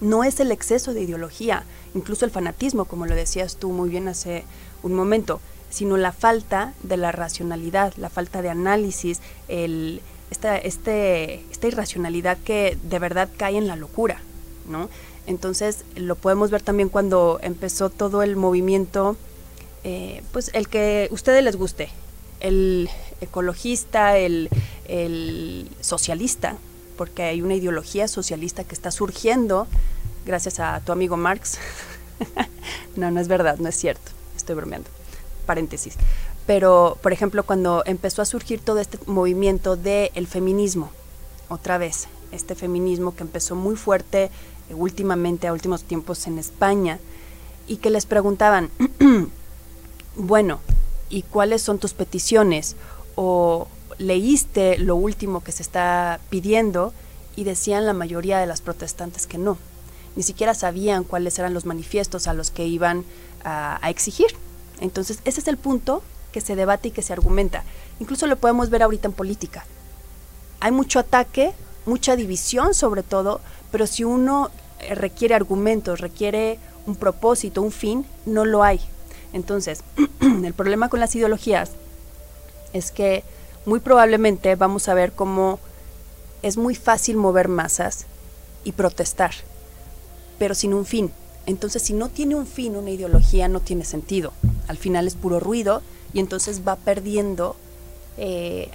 [0.01, 1.62] no es el exceso de ideología,
[1.94, 4.42] incluso el fanatismo, como lo decías tú muy bien hace
[4.83, 12.37] un momento, sino la falta de la racionalidad, la falta de análisis, este, esta irracionalidad
[12.38, 14.20] que de verdad cae en la locura.
[15.29, 19.16] Entonces lo podemos ver también cuando empezó todo el movimiento,
[19.84, 21.90] eh, pues el que ustedes les guste,
[22.40, 22.88] el
[23.20, 24.48] ecologista, el,
[25.80, 26.56] socialista,
[26.96, 29.66] porque hay una ideología socialista que está surgiendo
[30.26, 31.58] gracias a tu amigo Marx.
[32.96, 34.88] no, no es verdad, no es cierto, estoy bromeando.
[35.46, 35.94] Paréntesis.
[36.46, 40.90] Pero, por ejemplo, cuando empezó a surgir todo este movimiento del feminismo,
[41.48, 44.30] otra vez, este feminismo que empezó muy fuerte
[44.68, 46.98] eh, últimamente, a últimos tiempos en España,
[47.66, 48.70] y que les preguntaban,
[50.20, 50.61] bueno,
[51.09, 52.76] ¿y cuáles son tus peticiones?
[53.14, 56.92] ¿O leíste lo último que se está pidiendo?
[57.37, 59.56] Y decían la mayoría de las protestantes que no.
[60.16, 63.04] Ni siquiera sabían cuáles eran los manifiestos a los que iban
[63.44, 64.28] a, exigir.
[64.80, 66.02] Entonces, ese es el punto
[66.33, 67.64] que se debate y que se argumenta.
[67.98, 69.64] Incluso lo podemos ver ahorita en política.
[70.61, 71.52] Hay mucho ataque,
[71.87, 73.40] mucha división sobre todo,
[73.72, 78.80] pero si uno eh, requiere argumentos, requiere un propósito, un fin, no lo hay.
[79.32, 79.82] Entonces,
[80.20, 81.72] el problema con las ideologías
[82.72, 83.24] es que
[83.66, 85.58] muy probablemente vamos a ver cómo
[86.42, 88.06] es muy fácil mover masas
[88.64, 89.32] y protestar,
[90.38, 91.12] pero sin un fin.
[91.46, 94.32] Entonces, si no tiene un fin, una ideología no tiene sentido.
[94.68, 97.56] Al final es puro ruido y entonces va perdiendo,
[98.18, 98.68] eh,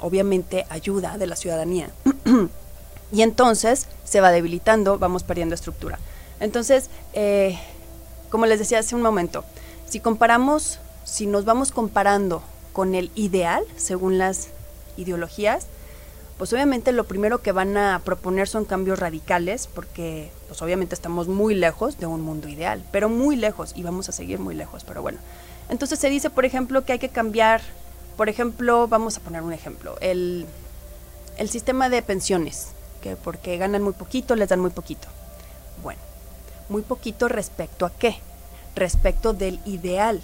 [0.00, 1.90] obviamente, ayuda de la ciudadanía.
[3.12, 5.98] y entonces se va debilitando, vamos perdiendo estructura.
[6.40, 7.58] Entonces, eh,
[8.30, 9.44] como les decía hace un momento,
[9.86, 14.48] si comparamos, si nos vamos comparando con el ideal, según las
[14.96, 15.66] ideologías,
[16.38, 21.28] pues obviamente lo primero que van a proponer son cambios radicales, porque pues obviamente estamos
[21.28, 24.84] muy lejos de un mundo ideal, pero muy lejos, y vamos a seguir muy lejos,
[24.84, 25.18] pero bueno.
[25.70, 27.62] Entonces se dice, por ejemplo, que hay que cambiar,
[28.16, 30.46] por ejemplo, vamos a poner un ejemplo, el,
[31.38, 32.68] el sistema de pensiones,
[33.00, 35.08] que porque ganan muy poquito, les dan muy poquito.
[35.82, 36.00] Bueno,
[36.68, 38.20] muy poquito respecto a qué?
[38.76, 40.22] Respecto del ideal.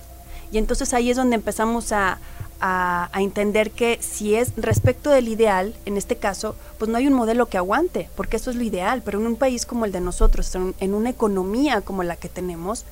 [0.53, 2.19] Y entonces ahí es donde empezamos a,
[2.61, 7.15] a, entender que si es respecto del ideal, en este caso, pues no hay un
[7.15, 10.01] modelo que aguante, porque eso es lo ideal, pero en un país como el de
[10.01, 12.85] nosotros, en una economía como la que tenemos,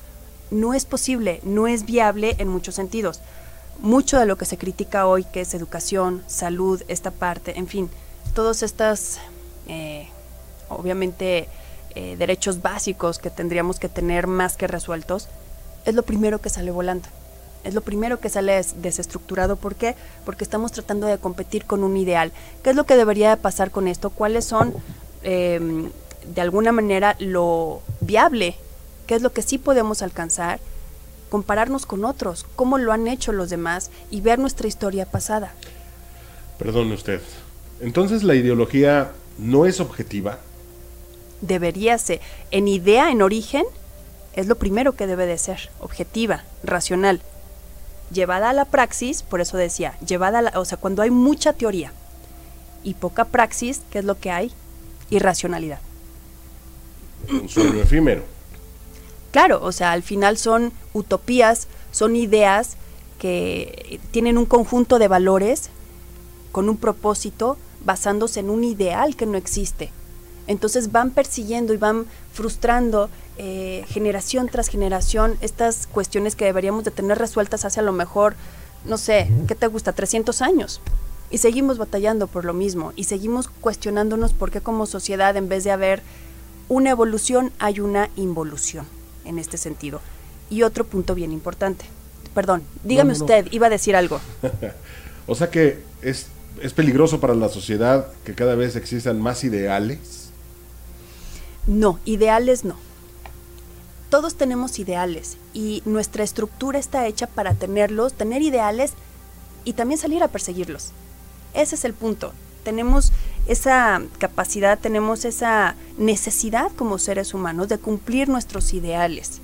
[0.51, 3.21] no es posible, no es viable en muchos sentidos.
[3.79, 7.89] Mucho de lo que se critica hoy, que es educación, salud, esta parte, en fin,
[8.35, 9.17] todos estos,
[9.67, 10.07] eh,
[10.69, 11.47] obviamente,
[11.95, 15.29] eh, derechos básicos que tendríamos que tener más que resueltos,
[15.85, 17.07] es lo primero que sale volando.
[17.63, 19.55] Es lo primero que sale desestructurado.
[19.55, 19.95] ¿Por qué?
[20.25, 22.31] Porque estamos tratando de competir con un ideal.
[22.63, 24.09] ¿Qué es lo que debería pasar con esto?
[24.09, 24.73] ¿Cuáles son,
[25.21, 25.91] em,
[26.33, 28.55] de alguna manera, lo viable
[29.11, 30.61] qué es lo que sí podemos alcanzar,
[31.29, 35.53] compararnos con otros, cómo lo han hecho los demás y ver nuestra historia pasada.
[36.57, 37.19] Perdone usted.
[37.81, 40.39] Entonces la ideología no es objetiva.
[41.41, 42.21] Debería ser.
[42.51, 43.65] En idea, en origen,
[44.33, 47.21] es lo primero que debe de ser, objetiva, racional.
[48.11, 51.53] Llevada a la praxis, por eso decía, llevada a la, o sea, cuando hay mucha
[51.53, 51.93] teoría
[52.83, 54.51] y poca praxis, ¿qué es lo que hay?
[55.09, 55.79] Irracionalidad.
[57.29, 58.23] Un sueño efímero.
[59.31, 62.75] Claro, o sea, al final son utopías, son ideas
[63.17, 65.69] que tienen un conjunto de valores
[66.51, 69.91] con un propósito basándose en un ideal que no existe.
[70.47, 76.91] Entonces van persiguiendo y van frustrando eh, generación tras generación estas cuestiones que deberíamos de
[76.91, 78.35] tener resueltas hace a lo mejor,
[78.85, 79.93] no sé, ¿qué te gusta?
[79.93, 80.81] 300 años.
[81.29, 85.63] Y seguimos batallando por lo mismo y seguimos cuestionándonos por qué como sociedad en vez
[85.63, 86.03] de haber
[86.67, 88.85] una evolución hay una involución
[89.25, 90.01] en este sentido.
[90.49, 91.85] Y otro punto bien importante.
[92.35, 94.19] Perdón, dígame usted, iba a decir algo.
[95.27, 96.27] o sea que es,
[96.61, 100.31] es peligroso para la sociedad que cada vez existan más ideales.
[101.67, 102.75] No, ideales no.
[104.11, 108.91] Todos tenemos ideales y nuestra estructura está hecha para tenerlos, tener ideales
[109.63, 110.91] y también salir a perseguirlos.
[111.53, 112.33] Ese es el punto.
[112.65, 113.13] Tenemos
[113.47, 119.39] esa capacidad, tenemos esa necesidad como seres humanos de cumplir nuestros ideales.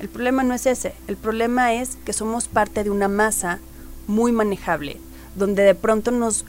[0.00, 3.58] El problema no es ese, el problema es que somos parte de una masa
[4.06, 4.96] muy manejable,
[5.34, 6.46] donde de pronto nos,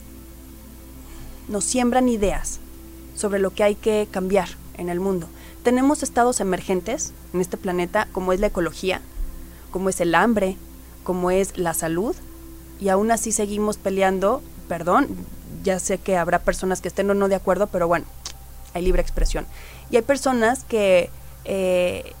[1.48, 2.60] nos siembran ideas
[3.14, 5.28] sobre lo que hay que cambiar en el mundo.
[5.68, 9.02] Tenemos estados emergentes en este planeta, como es la ecología,
[9.70, 10.56] como es el hambre,
[11.04, 12.16] como es la salud,
[12.80, 15.08] y aún así seguimos peleando, perdón,
[15.62, 18.06] ya sé que habrá personas que estén o no de acuerdo, pero bueno,
[18.72, 19.46] hay libre expresión.
[19.90, 21.10] Y hay personas que
[21.44, 22.14] eh,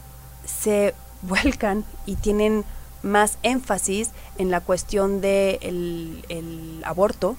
[0.44, 2.66] se vuelcan y tienen
[3.02, 7.38] más énfasis en la cuestión del de el aborto,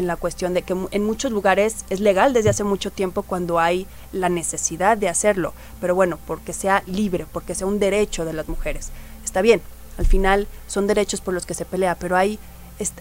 [0.00, 3.60] en la cuestión de que en muchos lugares es legal desde hace mucho tiempo cuando
[3.60, 8.32] hay la necesidad de hacerlo, pero bueno, porque sea libre, porque sea un derecho de
[8.32, 8.88] las mujeres.
[9.24, 9.60] Está bien,
[9.98, 12.38] al final son derechos por los que se pelea, pero hay,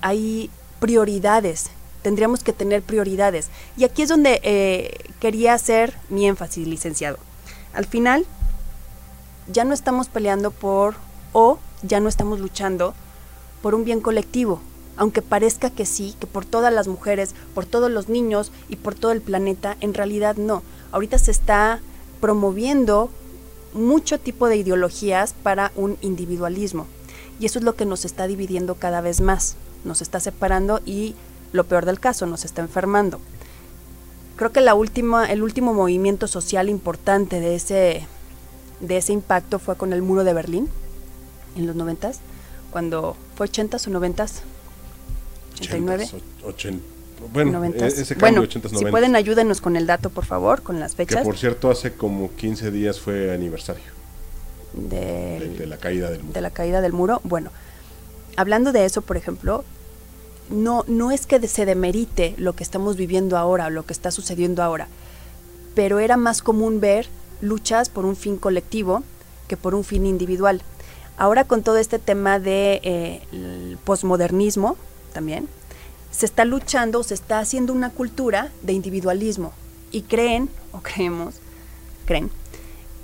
[0.02, 0.50] hay
[0.82, 3.48] prioridades, tendríamos que tener prioridades.
[3.78, 7.18] Y aquí es donde eh, quería hacer mi énfasis, licenciado.
[7.74, 8.26] Al final,
[9.48, 10.96] ya no estamos peleando por,
[11.32, 12.94] o ya no estamos luchando
[13.62, 14.60] por un bien colectivo,
[15.00, 18.96] aunque parezca que sí, que por todas las mujeres, por todos los niños y por
[18.96, 20.62] todo el planeta, en realidad no.
[20.92, 21.80] Ahorita se está
[22.20, 23.10] promoviendo
[23.74, 26.86] mucho tipo de ideologías para un individualismo.
[27.40, 31.16] Y eso es lo que nos está dividiendo cada vez más, nos está separando y
[31.54, 33.22] lo peor del caso, nos está enfermando.
[34.36, 38.06] Creo que la última, el último movimiento social importante de ese,
[38.82, 40.68] de ese impacto fue con el muro de Berlín
[41.56, 42.20] en los noventas,
[42.70, 44.44] cuando fue 80s o noventas,
[45.60, 46.08] 89.
[47.34, 50.95] bueno, e-, ese cambio 80, si pueden ayúdenos con el dato, por favor, con las
[50.95, 51.19] fechas.
[51.19, 53.84] Que por cierto, hace como 15 días fue aniversario.
[54.74, 56.34] de, la caída del muro.
[56.34, 57.22] De la caída del muro.
[57.24, 57.52] Bueno,
[58.38, 59.63] hablando de eso, por ejemplo,
[60.50, 64.12] no, no es que se demerite lo que estamos viviendo ahora o lo que está
[64.12, 64.88] sucediendo ahora,
[65.76, 67.08] pero era más común ver
[67.41, 69.04] luchas por un fin colectivo
[69.48, 70.62] que por un fin individual.
[71.17, 74.78] Ahora con todo este tema de eh, posmodernismo,
[75.10, 75.48] también,
[76.12, 79.54] se está luchando, se está haciendo una cultura de individualismo
[79.91, 81.36] y creen, o creemos,
[82.06, 82.30] creen,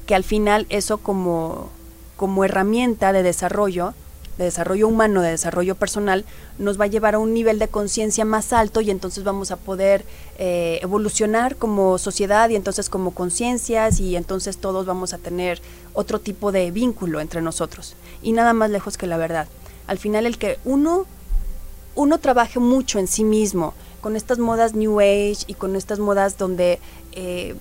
[0.05, 1.69] que al final eso como,
[2.15, 3.93] como herramienta de desarrollo,
[4.37, 6.25] de desarrollo humano, de desarrollo personal,
[6.57, 9.57] nos va a llevar a un nivel de conciencia más alto y entonces vamos a
[9.57, 10.03] poder
[10.37, 15.61] eh, evolucionar como sociedad y entonces como conciencias y entonces todos vamos a tener
[15.93, 17.95] otro tipo de vínculo entre nosotros.
[18.21, 19.47] Y nada más lejos que la verdad.
[19.87, 21.05] Al final el que uno
[21.95, 26.37] uno trabaje mucho en sí mismo, con estas modas New Age y con estas modas
[26.37, 26.79] donde
[27.13, 27.55] eh,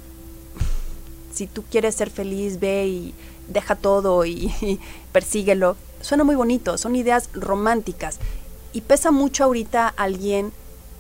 [1.33, 3.15] si tú quieres ser feliz, ve y
[3.49, 4.81] deja todo y,
[5.13, 5.77] persíguelo.
[6.01, 8.19] Suena muy bonito, son ideas románticas.
[8.73, 10.53] Y pesa mucho ahorita alguien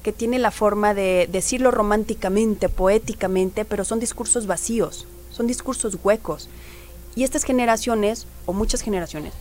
[0.02, 6.48] que tiene la forma de decirlo románticamente, poéticamente, pero son discursos vacíos, son discursos huecos.
[7.16, 9.32] Y estas generaciones, o muchas generaciones,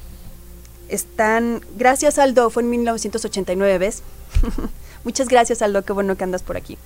[0.90, 4.04] están, gracias Aldo, fue en 1989, ¿ves?
[5.04, 6.78] Muchas gracias Aldo, qué bueno que andas por aquí.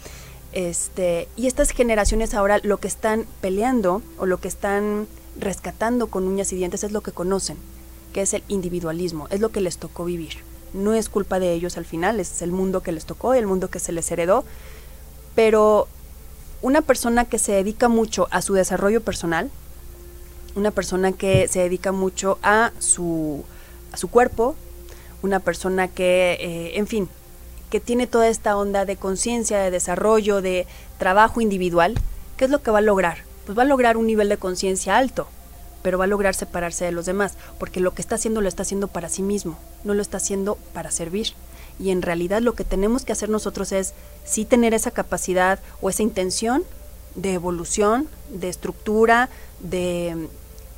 [0.54, 5.08] Este, y estas generaciones ahora lo que están peleando o lo que están
[5.40, 7.58] rescatando con uñas y dientes es lo que conocen,
[8.14, 10.38] que es el individualismo, es lo que les tocó vivir.
[10.74, 13.70] No es culpa de ellos al final, es el mundo que les tocó, el mundo
[13.70, 14.46] que se les heredó,
[15.36, 15.88] pero
[16.62, 19.52] una persona que se dedica mucho a su desarrollo personal,
[20.56, 23.46] una persona que se dedica mucho a su
[23.92, 24.56] a su cuerpo,
[25.22, 27.10] una persona que, eh, en fin,
[27.70, 31.96] que tiene toda esta onda de conciencia, de desarrollo, de trabajo individual,
[32.38, 33.20] ¿qué es lo que va a lograr?
[33.46, 35.28] Pues va a lograr un nivel de conciencia alto,
[35.82, 38.64] pero va a lograr separarse de los demás, porque lo que está haciendo lo está
[38.64, 41.34] haciendo para sí mismo, no lo está haciendo para servir.
[41.80, 43.94] Y en realidad lo que tenemos que hacer nosotros es
[44.26, 46.64] sí tener esa capacidad o esa intención
[47.16, 50.28] de evolución, de estructura, de,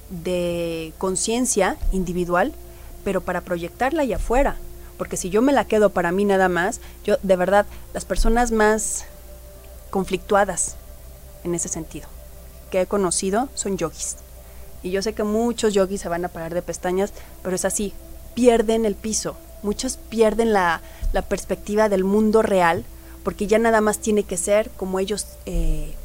[0.10, 2.54] de conciencia individual,
[3.10, 4.58] pero para proyectarla allá afuera.
[5.00, 8.52] Porque si yo me la quedo para mí nada más, yo de verdad, las personas
[8.52, 9.06] más
[9.90, 10.76] conflictuadas
[11.44, 12.08] en ese sentido
[12.70, 14.18] que he conocido son yogis.
[14.84, 17.94] Y yo sé que muchos yogis se van a parar de pestañas, pero es así,
[18.36, 19.38] pierden el piso.
[19.64, 22.86] Muchos pierden la, la perspectiva del mundo real
[23.24, 25.96] porque ya nada más tiene que ser como ellos eh,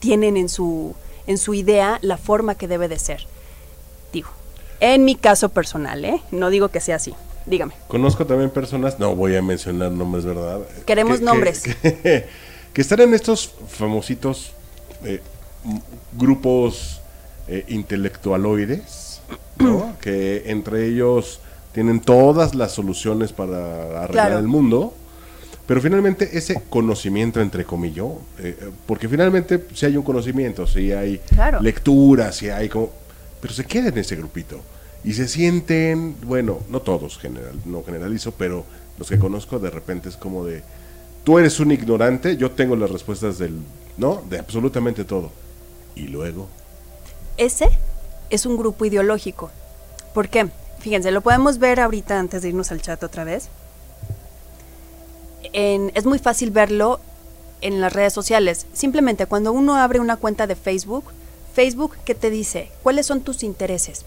[0.00, 0.96] tienen en su,
[1.28, 3.28] en su idea la forma que debe de ser.
[4.12, 4.30] Digo,
[4.80, 6.20] en mi caso personal, ¿eh?
[6.30, 7.14] No digo que sea así.
[7.46, 7.72] Dígame.
[7.88, 10.60] Conozco también personas, no voy a mencionar nombres, ¿verdad?
[10.86, 11.64] Queremos nombres.
[12.74, 14.52] Que, están en estos famositos
[15.02, 15.20] eh,
[16.16, 17.00] grupos
[17.48, 19.20] eh, intelectualoides,
[19.56, 19.96] ¿no?
[20.00, 21.40] que entre ellos
[21.72, 24.94] tienen todas las soluciones para arreglar el mundo.
[25.66, 28.06] Pero finalmente ese conocimiento, entre comillas,
[28.38, 31.20] eh, porque finalmente si hay un conocimiento, si hay
[31.60, 32.90] lectura, si hay como
[33.40, 34.60] pero se queda en ese grupito
[35.04, 38.64] y se sienten, bueno, no todos, general, no generalizo, pero
[38.98, 40.62] los que conozco de repente es como de,
[41.24, 43.58] tú eres un ignorante, yo tengo las respuestas del,
[43.96, 44.22] ¿no?
[44.28, 45.30] De absolutamente todo.
[45.94, 46.48] Y luego...
[47.36, 47.68] Ese
[48.30, 49.50] es un grupo ideológico.
[50.14, 50.48] ¿Por qué?
[50.80, 53.48] Fíjense, lo podemos ver ahorita antes de irnos al chat otra vez.
[55.52, 57.00] es muy fácil verlo
[57.60, 58.66] en las redes sociales.
[58.72, 61.04] Simplemente cuando uno abre una cuenta de Facebook,
[61.54, 64.04] Facebook que te dice cuáles son tus intereses.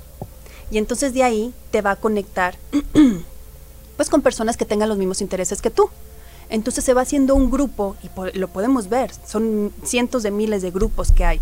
[0.71, 2.55] Y entonces de ahí te va a conectar
[3.97, 5.89] pues con personas que tengan los mismos intereses que tú.
[6.49, 10.71] Entonces se va haciendo un grupo, y lo podemos ver, son cientos de miles de
[10.71, 11.41] grupos que hay.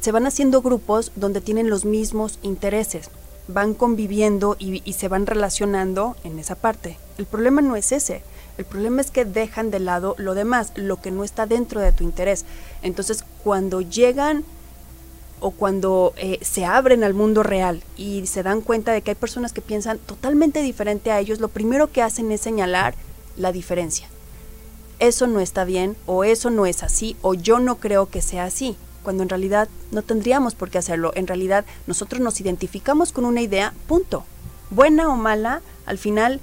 [0.00, 3.08] Se van haciendo grupos donde tienen los mismos intereses,
[3.48, 6.98] van conviviendo y, y se van relacionando en esa parte.
[7.16, 8.22] El problema no es ese,
[8.58, 11.92] el problema es que dejan de lado lo demás, lo que no está dentro de
[11.92, 12.44] tu interés.
[12.82, 14.44] Entonces, cuando llegan
[15.42, 19.14] o cuando eh, se abren al mundo real y se dan cuenta de que hay
[19.16, 22.94] personas que piensan totalmente diferente a ellos, lo primero que hacen es señalar
[23.36, 24.08] la diferencia.
[25.00, 28.44] Eso no está bien o eso no es así o yo no creo que sea
[28.44, 31.10] así, cuando en realidad no tendríamos por qué hacerlo.
[31.16, 34.24] En realidad nosotros nos identificamos con una idea, punto.
[34.70, 36.40] Buena o mala, al final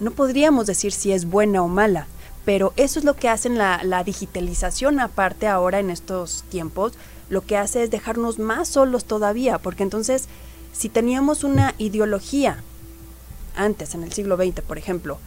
[0.00, 2.06] no podríamos decir si es buena o mala,
[2.44, 6.92] pero eso es lo que hacen la, la digitalización aparte ahora en estos tiempos,
[7.28, 10.28] lo que hace es dejarnos más solos todavía, porque entonces
[10.72, 12.62] si teníamos una ideología
[13.56, 15.18] antes, en el siglo XX, por ejemplo,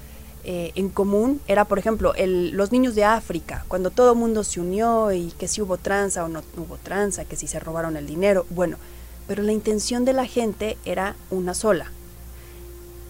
[0.43, 4.59] eh, en común era, por ejemplo, los niños de África, cuando todo el mundo se
[4.59, 8.07] unió y que si hubo tranza o no hubo tranza, que si se robaron el
[8.07, 8.77] dinero, bueno,
[9.27, 11.91] pero la intención de la gente era una sola,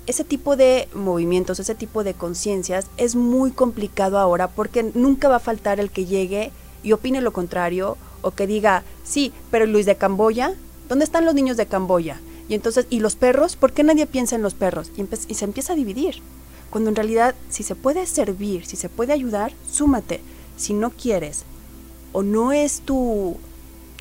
[0.08, 5.38] ese tipo de movimientos, ese tipo de conciencias es muy complicado ahora porque nunca va
[5.38, 6.52] a faltar el que llegue
[6.84, 10.54] y opine lo contrario o que diga, sí, pero Luis de Camboya,
[10.90, 12.20] ¿dónde están los niños de Camboya?
[12.52, 13.56] Y entonces, ¿y los perros?
[13.56, 14.92] ¿Por qué nadie piensa en los perros?
[14.98, 16.16] Y, se empieza a dividir.
[16.70, 20.20] Cuando en realidad, si se puede servir, si se puede ayudar, súmate.
[20.58, 21.44] Si no quieres
[22.12, 23.38] o no es tu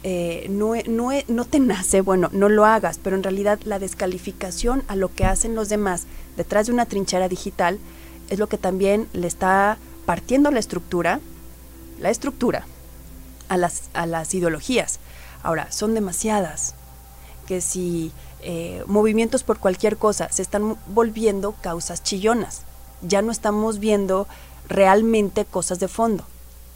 [0.03, 4.83] eh, no, no, no te nace, bueno, no lo hagas, pero en realidad la descalificación
[4.89, 6.07] a lo que hacen los demás
[6.37, 7.79] detrás de una trinchera digital
[8.31, 11.21] es lo que también le está partiendo la estructura,
[12.01, 12.66] la estructura
[13.51, 15.01] a las, a las ideologías.
[15.42, 16.74] Ahora, son demasiadas,
[17.46, 22.62] que si eh, movimientos por cualquier cosa se están volviendo causas chillonas,
[23.03, 24.26] ya no estamos viendo
[24.68, 26.24] realmente cosas de fondo,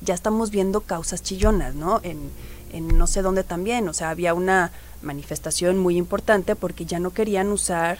[0.00, 2.00] ya estamos viendo causas chillonas, ¿no?
[2.02, 2.30] En,
[2.72, 7.10] en no sé dónde también, o sea, había una manifestación muy importante porque ya no
[7.10, 7.98] querían usar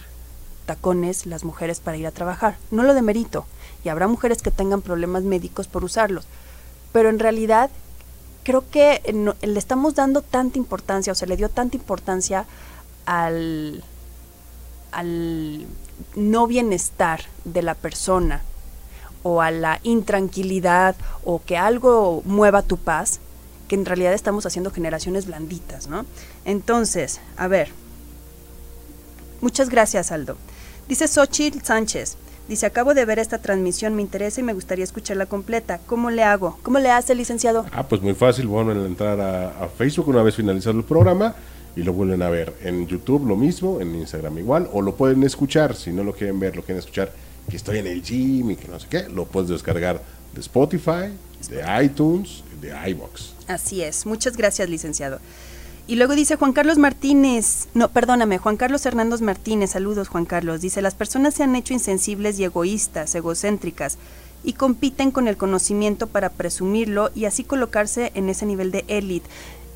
[0.65, 2.57] tacones las mujeres para ir a trabajar.
[2.71, 3.45] No lo demerito,
[3.85, 6.25] y habrá mujeres que tengan problemas médicos por usarlos,
[6.91, 7.69] pero en realidad
[8.45, 9.01] creo que
[9.41, 12.45] le estamos dando tanta importancia, o se le dio tanta importancia
[13.05, 13.83] al,
[14.91, 15.65] al
[16.15, 18.43] no bienestar de la persona
[19.23, 23.19] o a la intranquilidad o que algo mueva tu paz,
[23.67, 26.05] que en realidad estamos haciendo generaciones blanditas, ¿no?
[26.45, 27.69] Entonces, a ver.
[29.41, 30.37] Muchas gracias, Aldo.
[30.87, 32.17] Dice Xochitl Sánchez.
[32.47, 35.79] Dice, acabo de ver esta transmisión, me interesa y me gustaría escucharla completa.
[35.85, 36.59] ¿Cómo le hago?
[36.61, 37.65] ¿Cómo le hace, licenciado?
[37.71, 38.47] Ah, pues muy fácil.
[38.47, 41.35] Bueno, entrar a, a Facebook una vez finalizado el programa
[41.75, 42.53] y lo vuelven a ver.
[42.61, 46.39] En YouTube lo mismo, en Instagram igual, o lo pueden escuchar, si no lo quieren
[46.39, 47.11] ver, lo quieren escuchar,
[47.49, 50.01] que estoy en el gym y que no sé qué, lo puedes descargar
[50.33, 51.13] de Spotify,
[51.49, 53.33] de iTunes, de iBox.
[53.47, 54.05] Así es.
[54.05, 55.19] Muchas gracias, licenciado.
[55.87, 60.59] Y luego dice Juan Carlos Martínez, no, perdóname, Juan Carlos Hernández Martínez, saludos Juan Carlos,
[60.59, 63.99] dice, las personas se han hecho insensibles y egoístas, egocéntricas,
[64.43, 69.29] y compiten con el conocimiento para presumirlo y así colocarse en ese nivel de élite.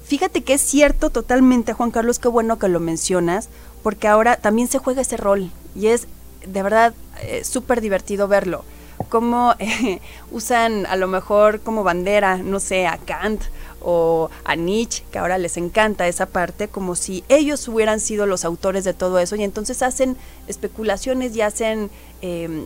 [0.03, 3.49] Fíjate que es cierto totalmente, Juan Carlos, qué bueno que lo mencionas,
[3.83, 6.07] porque ahora también se juega ese rol y es
[6.43, 8.63] de verdad eh, súper divertido verlo
[9.07, 10.01] cómo eh,
[10.31, 13.41] usan a lo mejor como bandera, no sé, a Kant
[13.81, 18.45] o a Nietzsche, que ahora les encanta esa parte, como si ellos hubieran sido los
[18.45, 20.17] autores de todo eso, y entonces hacen
[20.47, 21.89] especulaciones y hacen
[22.21, 22.65] em,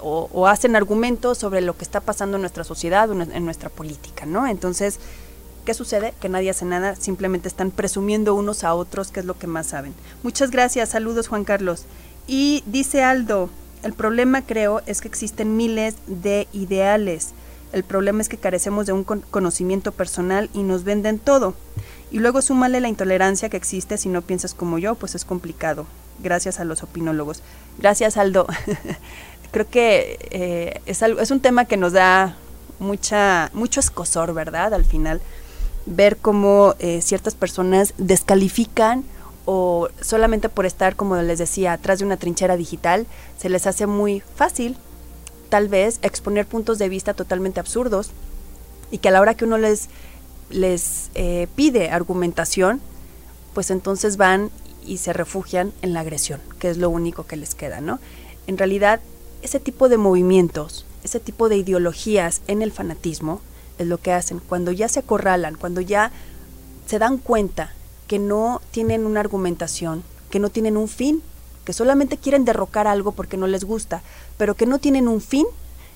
[0.00, 4.46] o, hacen argumentos sobre lo que está pasando en nuestra sociedad en nuestra política, ¿no?
[4.46, 4.98] Entonces,
[5.64, 6.12] ¿qué sucede?
[6.20, 9.68] Que nadie hace nada, simplemente están presumiendo unos a otros que es lo que más
[9.68, 9.94] saben.
[10.22, 11.84] Muchas gracias, saludos Juan Carlos.
[12.26, 13.48] Y dice Aldo,
[13.82, 17.32] el problema, creo, es que existen miles de ideales.
[17.74, 21.54] El problema es que carecemos de un conocimiento personal y nos venden todo.
[22.12, 25.84] Y luego súmale la intolerancia que existe si no piensas como yo, pues es complicado.
[26.22, 27.42] Gracias a los opinólogos.
[27.78, 28.46] Gracias, Aldo.
[29.50, 32.36] creo que eh, es, algo, es un tema que nos da
[32.78, 34.72] mucha, mucho escosor, ¿verdad?
[34.72, 35.20] Al final,
[35.84, 39.04] ver cómo eh, ciertas personas descalifican
[39.46, 43.06] o solamente por estar, como les decía, atrás de una trinchera digital,
[43.36, 44.76] se les hace muy fácil,
[45.54, 48.10] tal vez, exponer puntos de vista totalmente absurdos
[48.90, 49.88] y que a la hora que uno les,
[50.50, 52.80] les eh, pide argumentación,
[53.52, 54.50] pues entonces van
[54.84, 58.00] y se refugian en la agresión, que es lo único que les queda, ¿no?
[58.48, 58.98] En realidad,
[59.42, 63.40] ese tipo de movimientos ese tipo de ideologías en el fanatismo
[63.78, 64.40] es lo que hacen.
[64.40, 66.10] Cuando ya se acorralan, cuando ya
[66.86, 67.72] se dan cuenta
[68.08, 71.22] que no tienen una argumentación, que no tienen un fin,
[71.64, 74.02] que solamente quieren derrocar algo porque no les gusta,
[74.36, 75.46] pero que no tienen un fin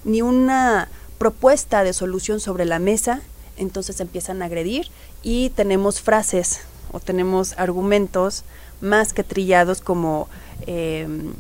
[0.04, 3.20] ni una propuesta de solución sobre la mesa,
[3.56, 4.88] entonces empiezan a agredir
[5.22, 6.60] y tenemos frases
[6.92, 8.44] o tenemos argumentos
[8.80, 10.28] más que trillados como
[10.66, 11.32] em,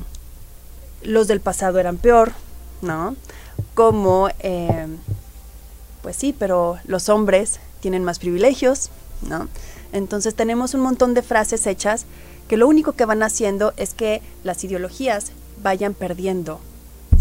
[1.02, 2.32] los del pasado eran peor,
[2.82, 3.14] ¿no?
[3.74, 4.98] Como, em,
[6.02, 8.90] pues sí, pero los hombres tienen más privilegios,
[9.22, 9.48] ¿no?
[9.92, 12.04] Entonces tenemos un montón de frases hechas
[12.48, 15.32] que lo único que van haciendo es que las ideologías
[15.62, 16.60] vayan perdiendo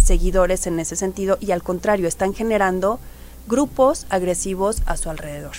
[0.07, 2.99] seguidores en ese sentido y al contrario, están generando
[3.47, 5.53] grupos agresivos a su alrededor.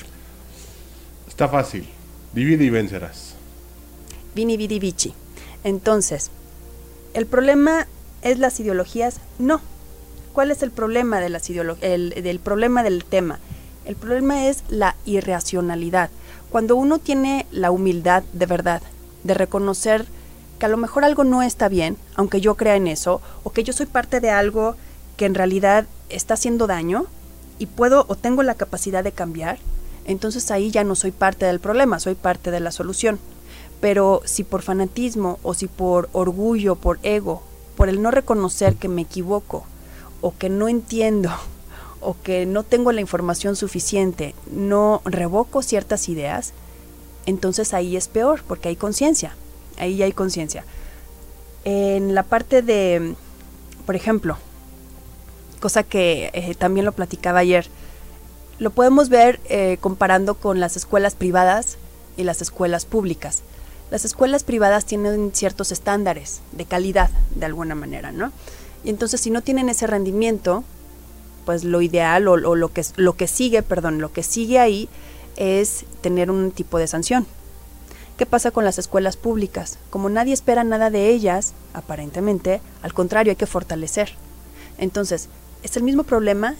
[1.28, 1.86] Está fácil.
[2.32, 3.34] Divide y vencerás.
[4.34, 5.14] Vini vidi vici.
[5.64, 6.30] Entonces,
[7.14, 7.86] ¿el problema
[8.22, 9.20] es las ideologías?
[9.38, 9.60] No.
[10.32, 13.38] ¿Cuál es el problema de las el, del problema del tema?
[13.84, 16.10] El problema es la irracionalidad.
[16.50, 18.82] Cuando uno tiene la humildad de verdad,
[19.24, 20.06] de reconocer
[20.58, 23.64] que a lo mejor algo no está bien, aunque yo crea en eso, o que
[23.64, 24.76] yo soy parte de algo
[25.16, 27.06] que en realidad está haciendo daño
[27.58, 29.58] y puedo o tengo la capacidad de cambiar,
[30.04, 33.18] entonces ahí ya no soy parte del problema, soy parte de la solución.
[33.80, 37.42] Pero si por fanatismo o si por orgullo, por ego,
[37.76, 39.64] por el no reconocer que me equivoco
[40.20, 41.30] o que no entiendo
[42.00, 46.52] o que no tengo la información suficiente, no revoco ciertas ideas,
[47.26, 49.36] entonces ahí es peor porque hay conciencia,
[49.78, 50.64] ahí hay conciencia.
[51.64, 53.14] En la parte de,
[53.86, 54.38] por ejemplo,
[55.60, 57.66] cosa que eh, también lo platicaba ayer,
[58.58, 61.78] lo podemos ver eh, comparando con las escuelas privadas
[62.16, 63.42] y las escuelas públicas.
[63.90, 68.32] Las escuelas privadas tienen ciertos estándares de calidad, de alguna manera, ¿no?
[68.84, 70.64] Y entonces si no tienen ese rendimiento,
[71.46, 74.88] pues lo ideal o, o lo, que, lo que sigue, perdón, lo que sigue ahí
[75.36, 77.26] es tener un tipo de sanción.
[78.18, 79.78] ¿Qué pasa con las escuelas públicas?
[79.90, 84.10] Como nadie espera nada de ellas, aparentemente, al contrario, hay que fortalecer.
[84.76, 85.28] Entonces,
[85.62, 86.56] es el mismo problema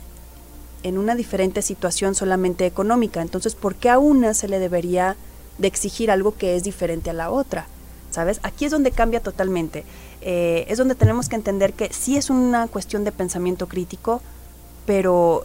[0.84, 3.22] en una diferente situación solamente económica.
[3.22, 5.16] Entonces, ¿por qué a una se le debería
[5.58, 7.66] de exigir algo que es diferente a la otra?
[8.12, 8.38] ¿Sabes?
[8.44, 9.84] Aquí es donde cambia totalmente.
[10.20, 14.22] Eh, es donde tenemos que entender que sí es una cuestión de pensamiento crítico,
[14.86, 15.44] pero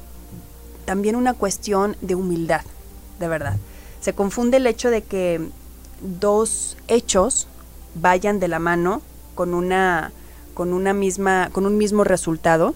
[0.85, 2.61] también una cuestión de humildad
[3.19, 3.57] de verdad.
[3.99, 5.49] Se confunde el hecho de que
[6.19, 7.47] dos hechos
[7.95, 9.01] vayan de la mano
[9.35, 10.11] con una
[10.53, 12.75] con una misma con un mismo resultado,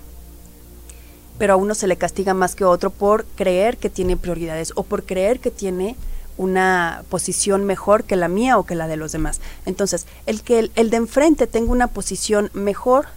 [1.37, 4.73] pero a uno se le castiga más que a otro por creer que tiene prioridades
[4.75, 5.95] o por creer que tiene
[6.37, 9.41] una posición mejor que la mía o que la de los demás.
[9.65, 13.07] Entonces, el que el, el de enfrente tenga una posición mejor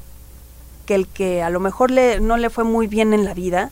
[0.87, 3.71] que el que a lo mejor le, no le fue muy bien en la vida,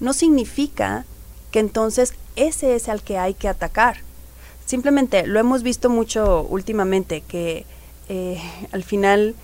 [0.00, 1.04] no significa
[1.50, 4.07] que entonces ese es al que hay que atacar.
[4.68, 7.64] Simplemente lo hemos visto mucho últimamente, que
[8.10, 8.38] eh,
[8.72, 9.34] al final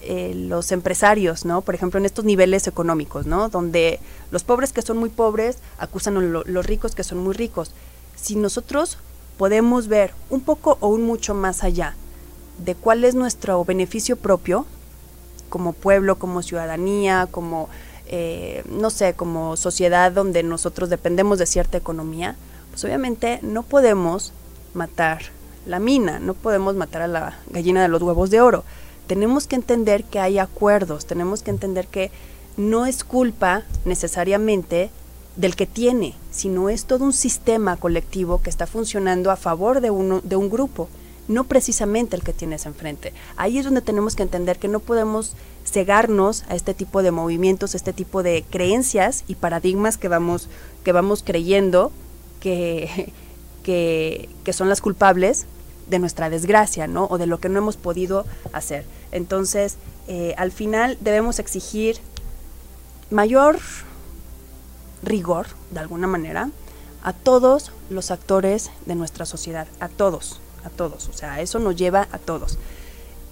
[0.00, 1.62] eh, los empresarios, ¿no?
[1.62, 3.48] Por ejemplo, en estos niveles económicos, ¿no?
[3.48, 3.98] Donde
[4.30, 7.72] los pobres que son muy pobres acusan a los ricos que son muy ricos.
[8.14, 8.98] Si nosotros
[9.38, 11.96] podemos ver un poco o un mucho más allá
[12.64, 14.66] de cuál es nuestro beneficio propio,
[15.48, 17.68] como pueblo, como ciudadanía, como
[18.06, 22.36] eh, no sé, como sociedad donde nosotros dependemos de cierta economía,
[22.70, 24.32] pues obviamente no podemos
[24.74, 25.22] matar
[25.66, 28.64] la mina, no podemos matar a la gallina de los huevos de oro.
[29.06, 32.10] Tenemos que entender que hay acuerdos, tenemos que entender que
[32.56, 34.90] no es culpa necesariamente
[35.36, 39.90] del que tiene, sino es todo un sistema colectivo que está funcionando a favor de,
[39.90, 40.88] uno, de un grupo
[41.28, 43.12] no precisamente el que tienes enfrente.
[43.36, 45.32] Ahí es donde tenemos que entender que no podemos
[45.64, 50.48] cegarnos a este tipo de movimientos, este tipo de creencias y paradigmas que vamos,
[50.84, 51.92] que vamos creyendo
[52.40, 53.12] que,
[53.64, 55.46] que, son las culpables
[55.88, 57.06] de nuestra desgracia, ¿no?
[57.10, 58.84] O de lo que no hemos podido hacer.
[59.10, 61.98] Entonces, eh, al final debemos exigir
[63.10, 63.58] mayor
[65.02, 66.50] rigor, de alguna manera,
[67.02, 71.76] a todos los actores de nuestra sociedad, a todos a todos, o sea, eso nos
[71.76, 72.58] lleva a todos.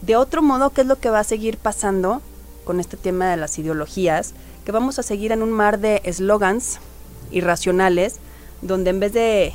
[0.03, 2.20] De otro modo, ¿qué es lo que va a seguir pasando
[2.64, 4.35] con este tema de las ideologías?
[4.64, 6.78] Que vamos a seguir en un mar de eslogans
[7.30, 8.16] irracionales,
[8.61, 9.53] donde en vez de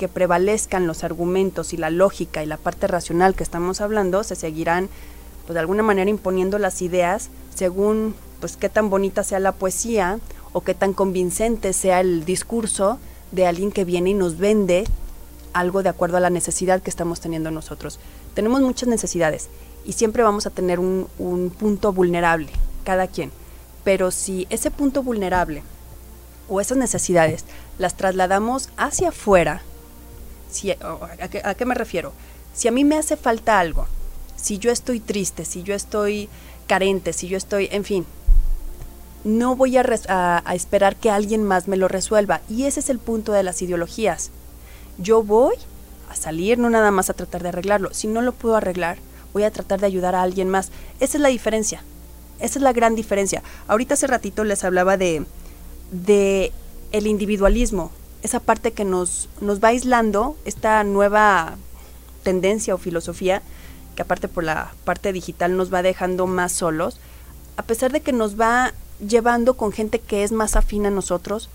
[0.00, 4.34] que prevalezcan los argumentos y la lógica y la parte racional que estamos hablando, se
[4.34, 4.88] seguirán
[5.44, 10.18] pues de alguna manera imponiendo las ideas según pues qué tan bonita sea la poesía
[10.54, 12.98] o qué tan convincente sea el discurso
[13.30, 14.86] de alguien que viene y nos vende
[15.52, 18.00] algo de acuerdo a la necesidad que estamos teniendo nosotros.
[18.32, 19.50] Tenemos muchas necesidades
[19.84, 21.08] y siempre vamos a tener un,
[21.58, 22.48] punto vulnerable,
[22.84, 23.32] cada quien.
[23.84, 25.62] Pero si ese punto vulnerable
[26.48, 27.44] o esas necesidades
[27.78, 29.62] las trasladamos hacia afuera,
[31.20, 32.12] ¿a, qué, ¿a qué me refiero?
[32.54, 33.86] Si a mí me hace falta algo,
[34.36, 36.28] si yo estoy triste, si yo estoy
[36.66, 38.06] carente, si yo estoy, en fin,
[39.24, 42.40] no voy a, a, esperar que alguien más me lo resuelva.
[42.48, 44.30] Y ese es el punto de las ideologías.
[44.98, 45.56] Yo voy
[46.08, 47.92] a salir, no nada más a tratar de arreglarlo.
[47.92, 48.98] Si no lo puedo arreglar,
[49.32, 50.70] voy a tratar de ayudar a alguien más.
[51.00, 51.82] Esa es la diferencia.
[52.38, 53.42] Esa es la gran diferencia.
[53.68, 55.26] Ahorita hace ratito les hablaba de,
[55.92, 56.52] de
[56.92, 57.92] el individualismo,
[58.22, 61.56] esa parte que nos, nos va aislando, esta nueva
[62.22, 63.42] tendencia o filosofía,
[63.96, 67.00] que aparte por la parte digital nos va dejando más solos,
[67.56, 68.72] a pesar de que nos va
[69.06, 71.48] llevando con gente que es más afín a nosotros,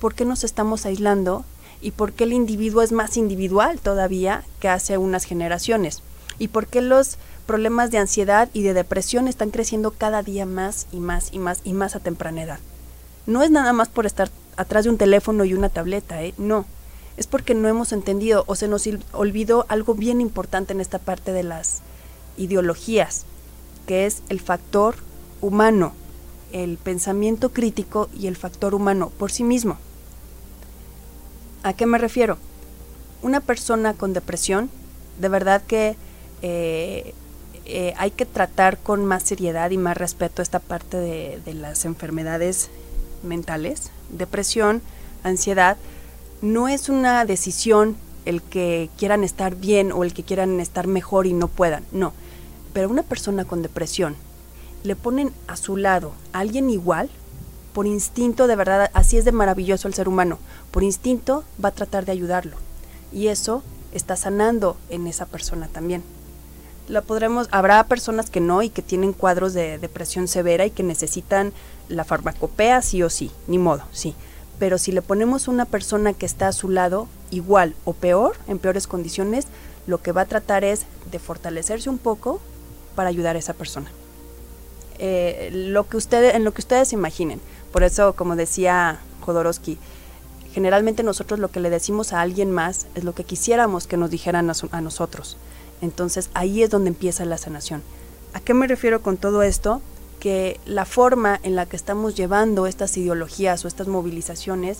[0.00, 1.44] ¿por qué nos estamos aislando?
[1.80, 6.02] ¿Y por qué el individuo es más individual todavía que hace unas generaciones?
[6.38, 10.86] ¿Y por qué los problemas de ansiedad y de depresión están creciendo cada día más
[10.92, 12.58] y más y más y más a temprana edad?
[13.26, 16.34] No es nada más por estar atrás de un teléfono y una tableta, ¿eh?
[16.38, 16.66] No.
[17.16, 21.32] Es porque no hemos entendido o se nos olvidó algo bien importante en esta parte
[21.32, 21.80] de las
[22.36, 23.24] ideologías,
[23.86, 24.96] que es el factor
[25.40, 25.92] humano
[26.54, 29.76] el pensamiento crítico y el factor humano por sí mismo.
[31.64, 32.38] ¿A qué me refiero?
[33.22, 34.70] Una persona con depresión,
[35.20, 35.96] de verdad que
[36.42, 37.12] eh,
[37.64, 41.84] eh, hay que tratar con más seriedad y más respeto esta parte de, de las
[41.84, 42.70] enfermedades
[43.24, 43.90] mentales.
[44.10, 44.82] Depresión,
[45.22, 45.76] ansiedad,
[46.42, 51.26] no es una decisión el que quieran estar bien o el que quieran estar mejor
[51.26, 52.12] y no puedan, no.
[52.72, 54.16] Pero una persona con depresión
[54.82, 57.08] le ponen a su lado a alguien igual,
[57.72, 60.38] por instinto, de verdad, así es de maravilloso el ser humano,
[60.70, 62.56] por instinto va a tratar de ayudarlo.
[63.12, 63.62] Y eso
[63.92, 66.02] está sanando en esa persona también.
[66.86, 70.82] La podremos, habrá personas que no y que tienen cuadros de depresión severa y que
[70.82, 71.52] necesitan
[71.88, 74.14] la farmacopea sí o sí, ni modo, sí.
[74.58, 78.58] Pero si le ponemos una persona que está a su lado igual o peor, en
[78.58, 79.46] peores condiciones,
[79.86, 82.40] lo que va a tratar es de fortalecerse un poco
[82.94, 83.90] para ayudar a esa persona.
[84.98, 87.40] Eh, lo que ustedes, en lo que ustedes imaginen.
[87.72, 89.78] Por eso, como decía Jodorowsky,
[90.52, 94.10] generalmente nosotros lo que le decimos a alguien más es lo que quisiéramos que nos
[94.10, 95.36] dijeran a, nosotros.
[95.82, 97.82] Entonces ahí es donde empieza la sanación.
[98.32, 99.82] ¿A qué me refiero con todo esto?
[100.24, 104.78] Que la forma en la que estamos llevando estas ideologías o estas movilizaciones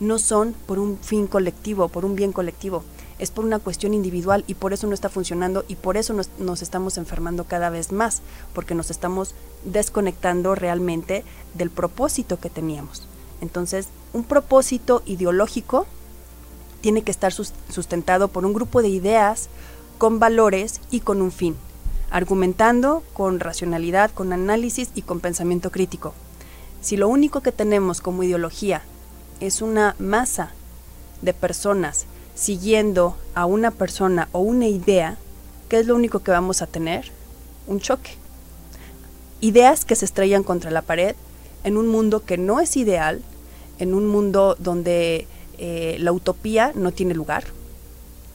[0.00, 2.84] no son por un fin colectivo, por un bien colectivo,
[3.18, 6.30] es por una cuestión individual y por eso no está funcionando y por eso nos,
[6.38, 8.22] nos, estamos enfermando cada vez más,
[8.54, 11.22] porque nos estamos desconectando realmente
[11.52, 13.06] del propósito que teníamos.
[13.42, 15.84] Entonces, un propósito ideológico
[16.80, 19.50] tiene que estar sustentado por un grupo de ideas
[19.98, 21.56] con valores y con un fin,
[22.10, 26.14] argumentando con racionalidad, con análisis y con pensamiento crítico.
[26.80, 28.82] Si lo único que tenemos como ideología
[29.40, 30.52] es una masa
[31.22, 35.18] de personas siguiendo a una persona o una idea,
[35.68, 37.10] ¿qué es lo único que vamos a tener?
[37.66, 38.12] Un choque.
[39.40, 41.16] Ideas que se estrellan contra la pared
[41.64, 43.22] en un mundo que no es ideal,
[43.78, 45.26] en un mundo donde
[45.58, 47.44] eh, la utopía no tiene lugar,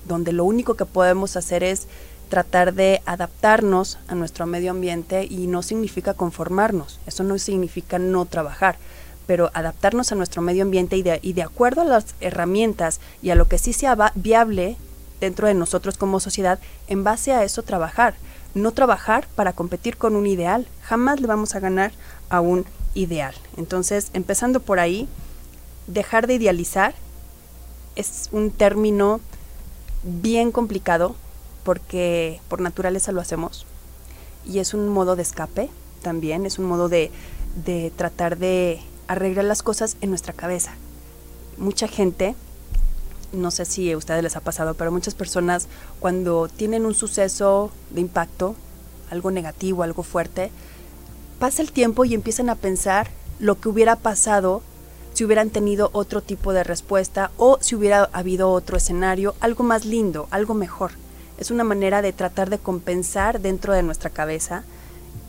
[0.07, 1.87] donde lo único que podemos hacer es
[2.33, 8.25] tratar de adaptarnos a nuestro medio ambiente y no significa conformarnos, eso no significa no
[8.25, 8.77] trabajar,
[9.27, 13.29] pero adaptarnos a nuestro medio ambiente y de, y de acuerdo a las herramientas y
[13.29, 14.77] a lo que sí sea viable
[15.21, 16.57] dentro de nosotros como sociedad,
[16.87, 18.15] en base a eso trabajar.
[18.55, 20.65] No trabajar para competir con un ideal.
[20.81, 21.91] Jamás le vamos a ganar
[22.31, 22.65] a un
[22.95, 23.35] ideal.
[23.57, 25.07] Entonces, empezando por ahí,
[25.85, 26.95] dejar de idealizar
[27.95, 29.21] es un término
[30.01, 31.15] bien complicado
[31.63, 33.65] porque por naturaleza lo hacemos
[34.45, 35.69] y es un modo de escape
[36.01, 37.11] también, es un modo de,
[37.65, 40.73] de tratar de arreglar las cosas en nuestra cabeza.
[41.57, 42.35] Mucha gente,
[43.31, 45.67] no sé si a ustedes les ha pasado, pero muchas personas
[45.99, 48.55] cuando tienen un suceso de impacto,
[49.09, 50.51] algo negativo, algo fuerte,
[51.39, 53.09] pasa el tiempo y empiezan a pensar
[53.39, 54.61] lo que hubiera pasado
[55.13, 59.85] si hubieran tenido otro tipo de respuesta o si hubiera habido otro escenario, algo más
[59.85, 60.91] lindo, algo mejor.
[61.43, 64.63] Es una manera de tratar de compensar dentro de nuestra cabeza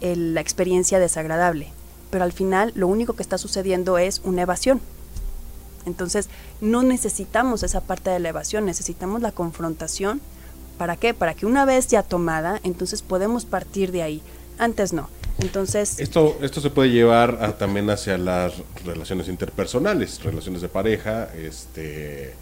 [0.01, 1.73] la experiencia desagradable
[2.15, 4.81] pero al final lo único que está sucediendo es una evasión.
[5.85, 6.29] Entonces,
[6.61, 10.21] no necesitamos esa parte de la evasión, necesitamos la confrontación.
[10.79, 11.13] ¿Para qué?
[11.13, 14.23] Para que una vez ya tomada, entonces podemos partir de ahí.
[14.59, 15.09] Antes no.
[15.41, 15.99] Entonces...
[15.99, 18.53] Esto, esto se puede llevar también hacia las
[18.85, 22.35] relaciones interpersonales, relaciones de pareja, este,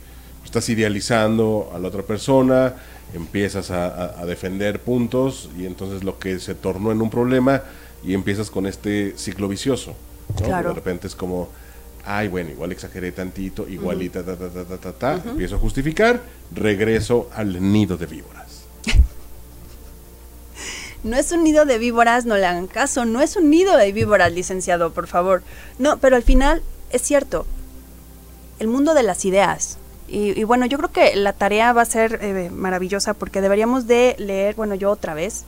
[0.44, 2.74] estás idealizando a la otra persona,
[3.14, 7.62] empiezas a, a defender puntos y entonces lo que se tornó en un problema
[8.04, 9.94] y empiezas con este ciclo vicioso.
[10.38, 11.48] De repente es como,
[12.04, 15.58] ay, bueno, igual exageré tantito, igual y ta, ta, ta, ta, ta, ta, empiezo a
[15.58, 18.62] justificar, regreso al nido de víboras.
[21.04, 23.92] no es un nido de víboras, no le hagan caso, no es un nido de
[23.92, 25.42] víboras, licenciado, por favor.
[25.78, 27.46] No, pero al final es cierto,
[28.58, 29.78] el mundo de las ideas.
[30.09, 34.14] Y, bueno, yo creo que la tarea va a ser eh, maravillosa porque deberíamos de
[34.18, 35.44] leer, bueno, yo otra vez,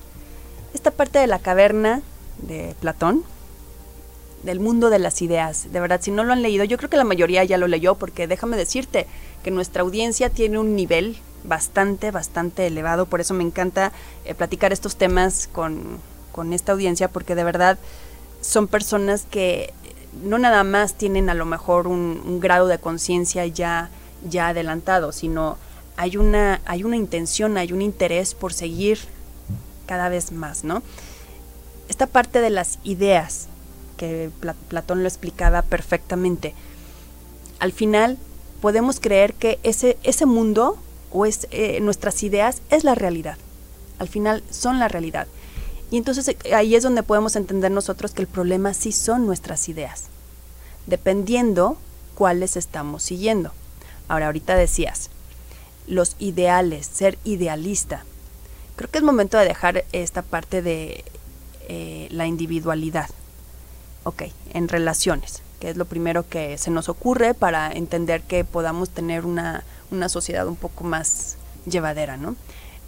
[0.73, 2.01] esta parte de la caverna
[2.39, 3.25] de Platón,
[4.45, 5.73] del mundo de las ideas.
[5.73, 7.97] De verdad, si no lo han leído, yo creo que la mayoría ya lo leyó
[7.97, 9.07] porque déjame decirte
[9.43, 13.07] que nuestra audiencia tiene un nivel bastante, bastante elevado.
[13.07, 13.93] Por eso me encanta
[14.25, 16.01] eh, platicar estos temas con,
[16.53, 17.79] esta audiencia porque de verdad
[18.41, 19.73] son personas que
[20.25, 23.91] no nada más tienen a lo mejor un, grado de conciencia ya,
[24.29, 25.57] ya adelantado, sino
[25.97, 28.99] hay una, hay una intención, hay un interés por seguir
[29.87, 30.83] cada vez más, ¿no?
[31.89, 33.49] Esta parte de las ideas,
[33.97, 34.31] que
[34.69, 36.55] Platón lo explicaba perfectamente,
[37.61, 38.19] al final
[38.61, 40.79] podemos creer que ese, ese mundo
[41.13, 43.37] o es, eh, nuestras ideas es la realidad.
[43.99, 45.29] Al final son la realidad.
[45.91, 49.69] Y entonces eh, ahí es donde podemos entender nosotros que el problema sí son nuestras
[49.69, 50.05] ideas,
[50.87, 51.77] dependiendo
[52.15, 53.53] cuáles estamos siguiendo.
[54.09, 55.11] Ahora, ahorita decías,
[55.87, 58.05] los ideales, ser idealista.
[58.77, 61.05] Creo que es momento de dejar esta parte de
[61.69, 63.09] eh, la individualidad.
[64.05, 68.91] Ok, en relaciones, que es lo primero que se nos ocurre para entender que podamos
[68.91, 71.37] tener una una sociedad un poco más
[71.67, 72.37] llevadera, ¿no?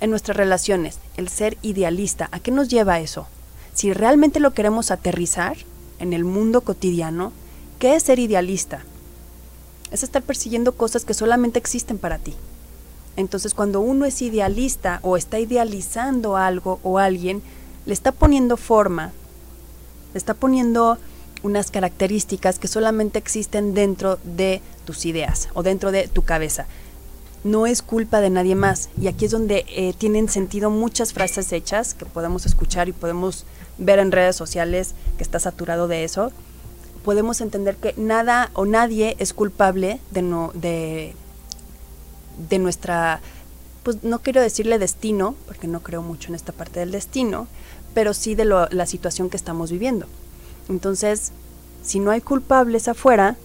[0.01, 3.27] En nuestras relaciones, el ser idealista, ¿a qué nos lleva eso?
[3.73, 5.57] Si realmente lo queremos aterrizar
[5.99, 7.33] en el mundo cotidiano,
[7.79, 8.85] ¿qué es ser idealista?
[9.91, 12.35] Es estar persiguiendo cosas que solamente existen para ti.
[13.17, 17.43] Entonces, cuando uno es idealista o está idealizando algo o alguien,
[17.87, 19.13] le está poniendo forma,
[20.13, 20.99] le está poniendo
[21.43, 26.67] unas características que solamente existen dentro de tus ideas o dentro de tu cabeza
[27.47, 28.91] no es culpa de nadie más.
[29.01, 33.45] Y aquí es donde eh, tienen sentido muchas frases hechas que podemos escuchar y podemos
[33.79, 36.33] ver en redes sociales que está saturado de eso.
[37.07, 41.15] Podemos entender que nada o nadie es culpable de, no, de,
[42.51, 43.21] de nuestra,
[43.83, 47.47] pues no quiero decirle destino, porque no creo mucho en esta parte del destino,
[47.95, 50.07] pero sí de la situación que estamos viviendo.
[50.69, 51.33] Entonces,
[51.83, 53.37] si no hay culpables afuera,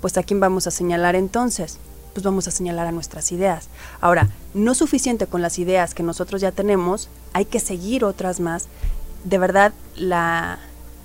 [0.00, 1.78] pues a quién vamos a señalar entonces?
[2.12, 3.68] pues vamos a señalar a nuestras ideas.
[4.00, 8.66] Ahora, no suficiente con las ideas que nosotros ya tenemos, hay que seguir otras más.
[9.24, 10.58] De verdad, la,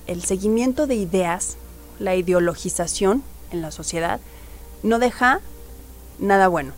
[0.07, 1.57] el seguimiento de ideas,
[1.99, 4.19] la ideologización en la sociedad,
[4.83, 5.39] no deja
[6.19, 6.73] nada bueno.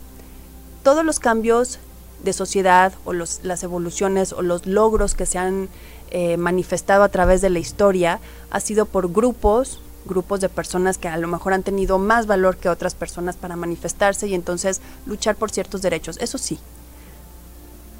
[0.83, 1.79] Todos los cambios
[2.23, 5.69] de sociedad o las evoluciones o los logros que se han
[6.09, 11.09] eh, manifestado a través de la historia ha sido por grupos grupos de personas que
[11.09, 15.35] a lo mejor han tenido más valor que otras personas para manifestarse y entonces luchar
[15.35, 16.57] por ciertos derechos, eso sí.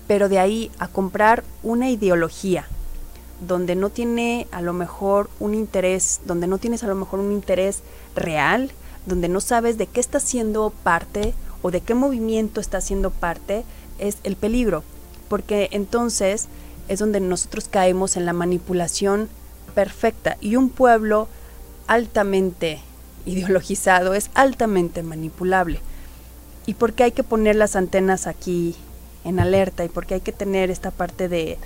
[0.07, 2.65] Pero de ahí a comprar una ideología
[3.39, 7.31] donde no tiene a lo mejor un interés, donde no tienes a lo mejor un
[7.31, 7.81] interés
[8.15, 8.71] real,
[9.05, 13.63] donde no sabes de qué está siendo parte o de qué movimiento está siendo parte,
[13.99, 14.83] es el peligro,
[15.29, 16.47] porque entonces
[16.87, 19.29] es donde nosotros caemos en la manipulación
[19.75, 21.27] perfecta y un pueblo
[21.87, 22.79] altamente
[23.25, 25.79] ideologizado, es altamente manipulable.
[26.65, 28.75] ¿Y por qué hay que poner las antenas aquí
[29.23, 29.85] en alerta?
[29.85, 31.57] ¿Y por qué hay que tener esta parte de,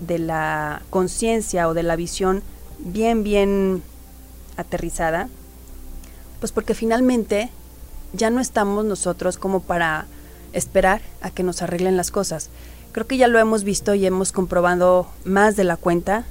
[0.00, 2.42] de la conciencia o de la visión
[2.78, 3.82] bien, bien
[4.56, 5.28] aterrizada?
[6.40, 7.50] Pues porque finalmente
[8.12, 10.06] ya no estamos nosotros como para
[10.52, 12.50] esperar a que nos arreglen las cosas.
[12.92, 16.24] Creo que ya lo hemos visto y hemos comprobado más de la cuenta.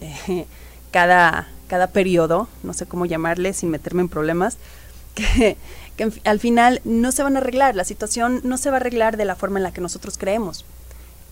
[0.00, 0.46] Eh,
[0.90, 4.58] cada cada periodo, no sé cómo llamarle sin meterme en problemas,
[5.14, 5.56] que,
[6.24, 9.24] al final no se van a arreglar, la situación no se va a arreglar de
[9.24, 10.64] la forma en la que nosotros creemos.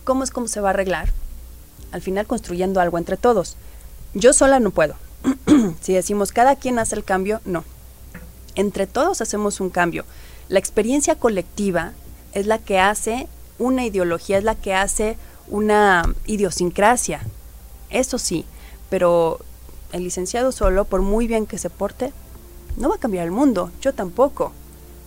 [0.08, 1.10] ¿Cómo es cómo se va a arreglar?
[1.92, 3.56] Al final construyendo algo entre todos.
[4.14, 4.94] Yo sola no puedo.
[5.82, 7.62] si decimos cada quien hace el cambio, no.
[8.54, 10.06] Entre todos hacemos un cambio.
[10.48, 11.92] La experiencia colectiva
[12.32, 13.28] es la que hace
[13.58, 17.20] una ideología, es la que hace una idiosincrasia.
[17.90, 18.46] Eso sí,
[18.88, 19.40] pero
[19.92, 22.14] el licenciado solo, por muy bien que se porte,
[22.78, 24.52] no va a cambiar el mundo, yo tampoco.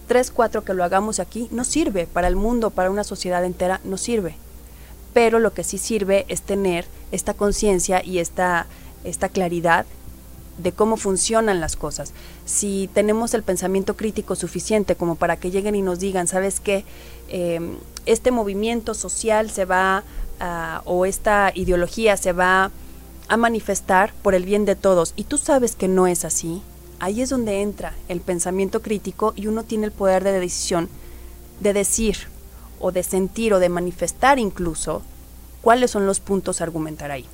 [0.07, 3.81] Tres, cuatro que lo hagamos aquí no sirve para el mundo, para una sociedad entera,
[3.83, 4.37] no sirve.
[5.13, 8.67] Pero lo que sí sirve es tener esta conciencia y esta,
[9.03, 9.85] esta claridad
[10.57, 12.13] de cómo funcionan las cosas.
[12.45, 16.85] Si tenemos el pensamiento crítico suficiente como para que lleguen y nos digan, ¿sabes qué?
[17.29, 20.03] Em, este movimiento social se va,
[20.85, 22.71] o esta ideología se va
[23.27, 26.63] a manifestar por el bien de todos y tú sabes que no es así,
[26.99, 30.89] ahí es donde entra el pensamiento crítico y uno tiene el poder de decisión
[31.59, 32.30] de decir
[32.81, 35.01] o de sentir o de manifestar incluso
[35.61, 37.25] cuáles son los puntos a argumentar ahí.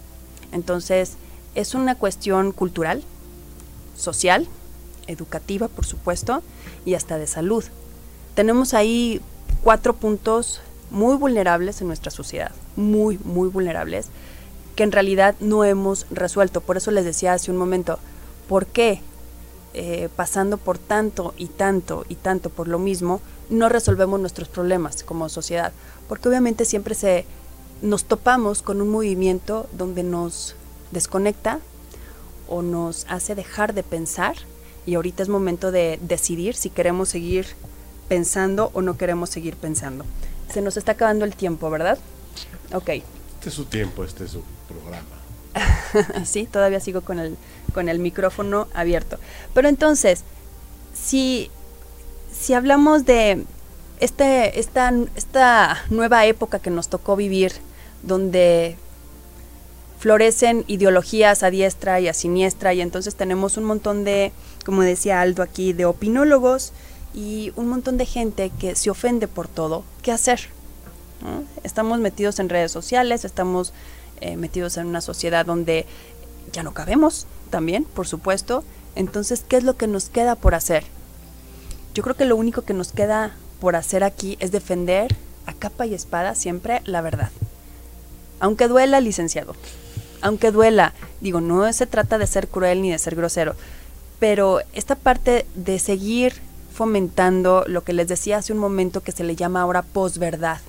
[0.52, 1.14] Entonces,
[1.56, 3.04] es una cuestión cultural,
[3.96, 4.48] social,
[5.08, 6.44] educativa, por supuesto,
[6.86, 7.64] y hasta de salud.
[8.36, 9.22] Tenemos ahí
[9.64, 14.08] cuatro puntos muy vulnerables en nuestra sociedad, muy, muy vulnerables,
[14.76, 16.62] que en realidad no hemos resuelto.
[16.62, 17.98] Por eso les decía hace un momento,
[18.48, 19.02] ¿por qué
[19.80, 25.04] eh, pasando por tanto y tanto y tanto por lo mismo, no resolvemos nuestros problemas
[25.04, 25.72] como sociedad?
[26.08, 27.26] Porque obviamente siempre se
[27.82, 30.56] nos topamos con un movimiento donde nos
[30.92, 31.60] desconecta
[32.48, 34.36] o nos hace dejar de pensar
[34.86, 37.46] y ahorita es momento de decidir si queremos seguir
[38.08, 40.06] pensando o no queremos seguir pensando.
[40.52, 41.98] Se nos está acabando el tiempo, ¿verdad?
[42.74, 42.90] Ok.
[42.90, 45.18] Este es su tiempo, este es su programa.
[46.26, 47.38] sí, todavía sigo con el,
[47.74, 49.18] con el micrófono abierto.
[49.54, 50.24] Pero entonces,
[50.94, 51.52] si,
[52.40, 53.46] si hablamos de
[54.00, 57.54] este, esta, esta nueva época que nos tocó vivir,
[58.04, 58.78] donde
[60.00, 64.32] florecen ideologías a diestra y a siniestra, y entonces tenemos un montón de,
[64.66, 66.74] como decía Aldo aquí, de opinólogos
[67.14, 70.50] y un montón de gente que se ofende por todo, ¿qué hacer?
[71.64, 73.74] Estamos metidos en redes sociales, estamos
[74.22, 75.88] eh, metidos en una sociedad donde
[76.54, 78.64] ya no cabemos también, por supuesto.
[78.96, 80.84] Entonces, ¿qué es lo que nos queda por hacer?
[81.98, 85.16] Yo creo que lo único que nos queda por hacer aquí es defender
[85.48, 87.32] a capa y espada siempre la verdad.
[88.40, 89.56] Aunque duela, licenciado.
[90.22, 90.94] Aunque duela.
[91.22, 93.56] Digo, no se trata de ser cruel ni de ser grosero.
[94.20, 96.36] Pero esta parte de seguir
[96.72, 100.60] fomentando lo que les decía hace un momento que se le llama ahora posverdad,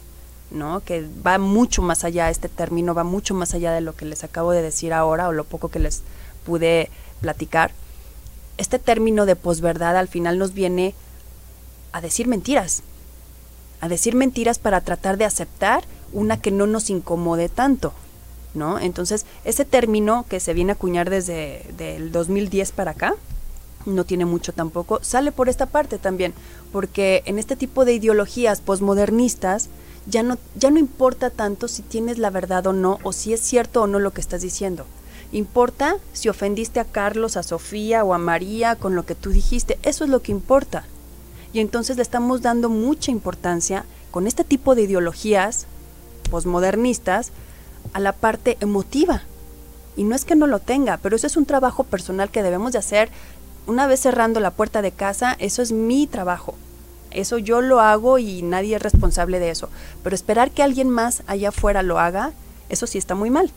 [0.50, 0.80] ¿no?
[0.80, 4.24] Que va mucho más allá, este término va mucho más allá de lo que les
[4.24, 6.00] acabo de decir ahora o lo poco que les
[6.46, 6.88] pude
[7.20, 7.72] platicar.
[8.56, 10.94] Este término de posverdad al final nos viene
[11.92, 12.82] a decir mentiras,
[13.80, 17.92] a decir mentiras para tratar de aceptar una que no nos incomode tanto,
[18.54, 18.78] ¿no?
[18.78, 23.14] Entonces, ese término que se viene a acuñar desde el 2010 para acá,
[23.86, 26.34] no tiene mucho tampoco, sale por esta parte también,
[26.72, 29.68] porque en este tipo de ideologías posmodernistas
[30.06, 33.40] ya no, ya no importa tanto si tienes la verdad o no, o si es
[33.40, 34.86] cierto o no lo que estás diciendo.
[35.30, 39.78] Importa si ofendiste a Carlos, a Sofía o a María con lo que tú dijiste,
[39.82, 40.84] eso es lo que importa.
[41.52, 45.66] Y entonces le estamos dando mucha importancia con este tipo de ideologías
[46.30, 47.32] posmodernistas
[47.92, 49.22] a la parte emotiva.
[49.96, 52.72] Y no es que no lo tenga, pero eso es un trabajo personal que debemos
[52.72, 53.10] de hacer
[53.68, 56.54] una vez cerrando la puerta de casa, eso es mi trabajo.
[57.10, 59.68] Eso yo lo hago y nadie es responsable de eso.
[60.02, 62.32] Pero esperar que alguien más allá afuera lo haga,
[62.70, 63.50] eso sí está muy mal.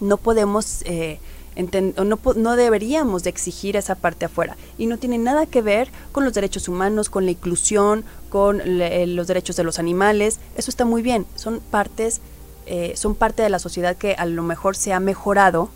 [0.00, 1.20] No podemos, eh,
[1.56, 4.56] no, deberíamos de exigir esa parte afuera.
[4.78, 9.26] Y no tiene nada que ver con los derechos humanos, con la inclusión, con los
[9.26, 10.38] derechos de los animales.
[10.56, 11.26] Eso está muy bien.
[11.34, 12.20] Son partes,
[12.66, 15.70] eh, son parte de la sociedad que a lo mejor se ha mejorado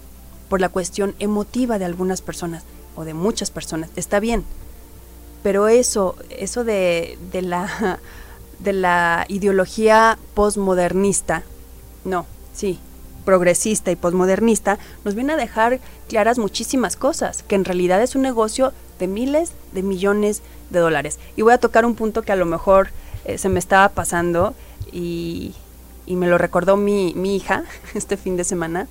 [0.48, 2.64] por la cuestión emotiva de algunas personas
[2.96, 4.44] o de muchas personas, está bien.
[5.42, 7.98] Pero eso, eso de, de la,
[8.60, 11.42] de la ideología posmodernista,
[12.04, 12.78] no, sí,
[13.24, 18.22] progresista y posmodernista, nos viene a dejar claras muchísimas cosas, que en realidad es un
[18.22, 21.18] negocio de miles de millones de dólares.
[21.36, 22.88] Y voy a tocar un punto que a lo mejor
[23.24, 24.54] eh, se me estaba pasando
[24.92, 25.54] y,
[26.06, 27.64] y me lo recordó mi, mi hija
[27.94, 28.86] este fin de semana.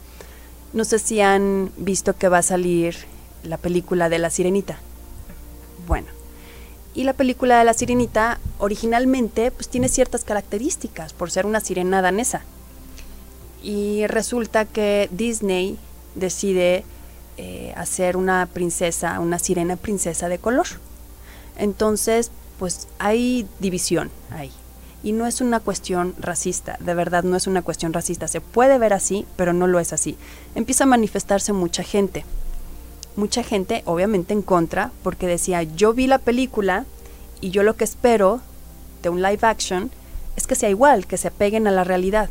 [0.73, 2.95] No sé si han visto que va a salir
[3.43, 4.77] la película de La Sirenita.
[5.87, 6.07] Bueno,
[6.95, 12.01] y la película de La Sirenita originalmente pues tiene ciertas características por ser una sirena
[12.01, 12.43] danesa.
[13.63, 15.79] Y resulta que Disney
[16.13, 16.83] decide
[17.37, 20.67] eh, hacer una princesa, una sirena princesa de color.
[21.57, 24.51] Entonces, pues hay división ahí.
[25.01, 28.27] Y no es una cuestión racista, de verdad no es una cuestión racista.
[28.27, 30.17] Se puede ver así, pero no lo es así.
[30.53, 32.23] Empieza a manifestarse mucha gente
[33.15, 36.85] mucha gente obviamente en contra porque decía, yo vi la película
[37.41, 38.41] y yo lo que espero
[39.01, 39.91] de un live action
[40.35, 42.29] es que sea igual, que se apeguen a la realidad.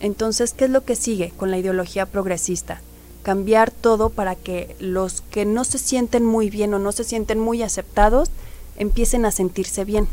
[0.00, 2.80] Entonces, ¿qué es lo que sigue con la ideología progresista?
[3.22, 7.38] Cambiar todo para que los que no se sienten muy bien o no se sienten
[7.38, 8.30] muy aceptados
[8.76, 10.08] empiecen a sentirse bien.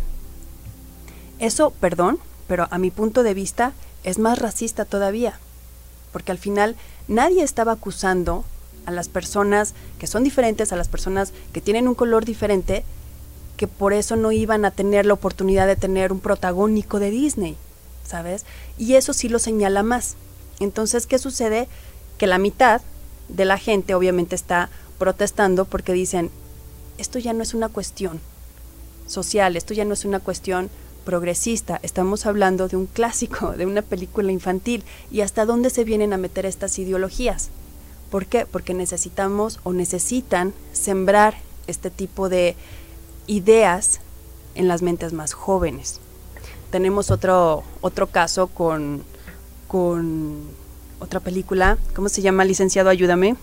[1.40, 3.74] Eso, perdón, pero a mi punto de vista
[4.04, 5.40] es más racista todavía,
[6.12, 6.76] porque al final
[7.08, 8.46] nadie estaba acusando
[8.86, 12.84] a las personas que son diferentes, a las personas que tienen un color diferente,
[13.58, 17.58] que por eso no iban a tener la oportunidad de tener un protagónico de Disney,
[18.12, 18.46] ¿sabes?
[18.78, 20.16] Y eso sí lo señala más.
[20.60, 21.68] Entonces, ¿qué sucede?
[22.18, 22.82] Que la mitad
[23.30, 26.30] de la gente obviamente está protestando porque dicen,
[26.98, 28.20] esto ya no es una cuestión
[29.08, 30.70] social, esto ya no es una cuestión
[31.06, 36.12] progresista, estamos hablando de un clásico, de una película infantil, y hasta dónde se vienen
[36.12, 37.50] a meter estas ideologías.
[38.12, 38.46] ¿Por qué?
[38.46, 41.38] Porque necesitamos o necesitan sembrar
[41.68, 42.58] este tipo de
[43.26, 44.02] ideas
[44.54, 46.01] en las mentes más jóvenes.
[46.72, 49.04] Tenemos otro, otro caso con,
[49.68, 50.42] con
[51.00, 52.90] otra película, ¿cómo se llama, licenciado?
[52.90, 53.36] Ayúdame,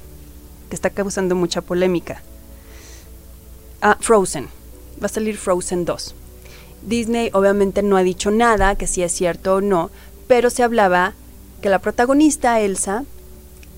[0.69, 2.23] que está causando mucha polémica.
[3.83, 4.49] Ah, Frozen.
[5.01, 6.15] Va a salir Frozen 2.
[6.83, 9.91] Disney obviamente no ha dicho nada, que si es cierto o no,
[10.27, 11.15] pero se hablaba
[11.61, 13.05] que la protagonista, Elsa,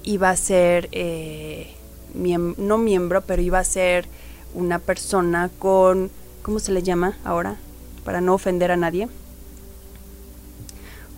[0.03, 1.75] iba a ser, eh,
[2.15, 4.07] no miembro, pero iba a ser
[4.55, 6.11] una persona con,
[6.43, 7.57] ¿cómo se le llama ahora?
[8.05, 9.09] Para no ofender a nadie.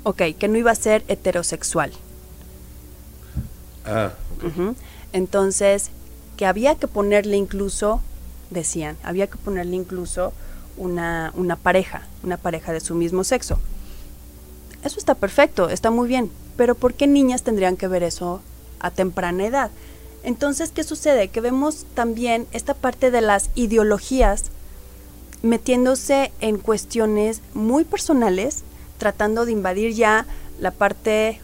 [0.05, 1.93] Ok, que no iba a ser heterosexual.
[3.85, 4.13] Ah.
[5.13, 5.91] Entonces,
[6.37, 8.01] que había que ponerle incluso,
[8.51, 10.33] decían, había que ponerle incluso
[10.77, 13.59] una, una pareja, una pareja de su mismo sexo.
[14.83, 18.41] Eso está perfecto, está muy bien, pero ¿por qué niñas tendrían que ver eso
[18.81, 19.71] a temprana edad?
[20.25, 21.29] Entonces, ¿qué sucede?
[21.29, 24.45] Que vemos también esta parte de las ideologías
[25.43, 28.63] metiéndose en cuestiones muy personales,
[29.03, 30.27] tratando de invadir ya
[30.61, 31.41] la parte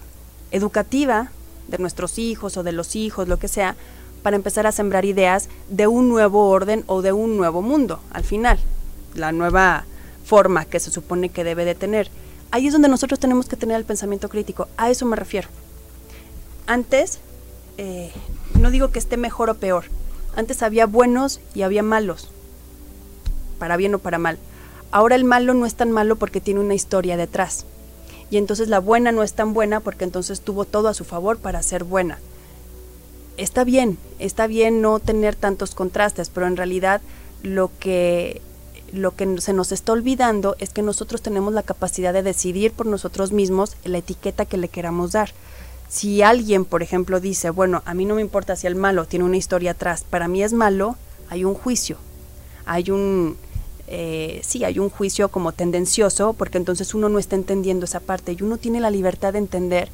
[0.53, 1.33] educativa
[1.67, 3.75] de nuestros hijos o de los hijos, lo que sea,
[4.23, 8.23] para empezar a sembrar ideas de un nuevo orden o de un nuevo mundo, al
[8.23, 8.61] final,
[9.17, 9.87] la nueva
[10.25, 12.13] forma que se supone que debe de tener.
[12.53, 15.49] Ahí es donde nosotros tenemos que tener el pensamiento crítico, a eso me refiero.
[16.69, 17.19] Antes,
[17.77, 18.13] eh,
[18.55, 19.87] no digo que esté mejor o peor,
[20.37, 22.31] antes había buenos y había malos,
[23.59, 24.39] para bien o para mal.
[24.91, 27.67] Ahora el malo no es tan malo porque tiene una historia detrás
[28.31, 31.39] y entonces la buena no es tan buena porque entonces tuvo todo a su favor
[31.39, 32.19] para ser buena.
[33.37, 37.01] Está bien, está bien no tener tantos contrastes, pero en realidad
[37.43, 38.43] lo que
[38.91, 42.87] lo que se nos está olvidando es que nosotros tenemos la capacidad de decidir por
[42.87, 45.31] nosotros mismos la etiqueta que le queramos dar.
[45.91, 49.27] Si alguien, por ejemplo, dice, bueno, a mí no me importa si el malo tiene
[49.27, 50.97] una historia atrás, para mí es malo,
[51.29, 51.99] hay un juicio,
[52.65, 53.37] hay un,
[53.91, 58.33] eh, sí hay un juicio como tendencioso, porque entonces uno no está entendiendo esa parte
[58.33, 59.89] y uno tiene la libertad de entender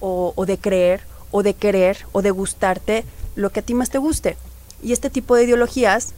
[0.00, 3.90] o, o de creer o de querer o de gustarte lo que a ti más
[3.90, 4.36] te guste.
[4.82, 6.14] Y este tipo de ideologías,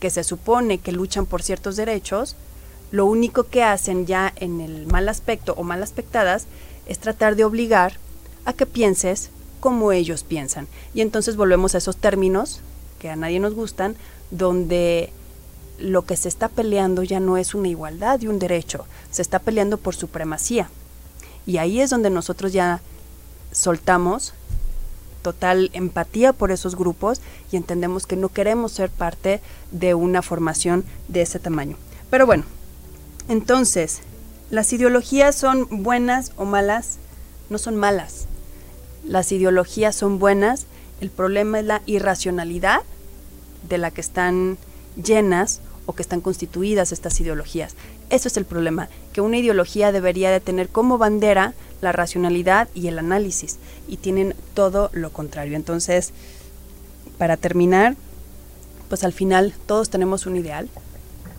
[0.00, 2.36] que se supone que luchan por ciertos derechos,
[2.90, 6.46] lo único que hacen ya en el mal aspecto o mal aspectadas
[6.86, 7.98] es tratar de obligar
[8.44, 9.30] a que pienses
[9.60, 10.66] como ellos piensan.
[10.92, 12.60] Y entonces volvemos a esos términos
[12.98, 13.96] que a nadie nos gustan,
[14.30, 15.12] donde
[15.80, 19.38] lo que se está peleando ya no es una igualdad y un derecho, se está
[19.38, 20.70] peleando por supremacía.
[21.46, 22.80] Y ahí es donde nosotros ya
[23.50, 24.34] soltamos
[25.22, 27.20] total empatía por esos grupos
[27.52, 31.76] y entendemos que no queremos ser parte de una formación de ese tamaño.
[32.10, 32.44] Pero bueno,
[33.28, 34.00] entonces,
[34.50, 36.98] ¿las ideologías son buenas o malas?
[37.48, 38.26] No son malas.
[39.04, 40.66] Las ideologías son buenas,
[41.00, 42.82] el problema es la irracionalidad
[43.68, 44.58] de la que están
[45.02, 45.60] llenas
[45.94, 47.74] que están constituidas estas ideologías.
[48.10, 52.88] Eso es el problema, que una ideología debería de tener como bandera la racionalidad y
[52.88, 55.56] el análisis, y tienen todo lo contrario.
[55.56, 56.12] Entonces,
[57.18, 57.96] para terminar,
[58.88, 60.68] pues al final todos tenemos un ideal,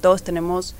[0.02, 0.76] todos tenemos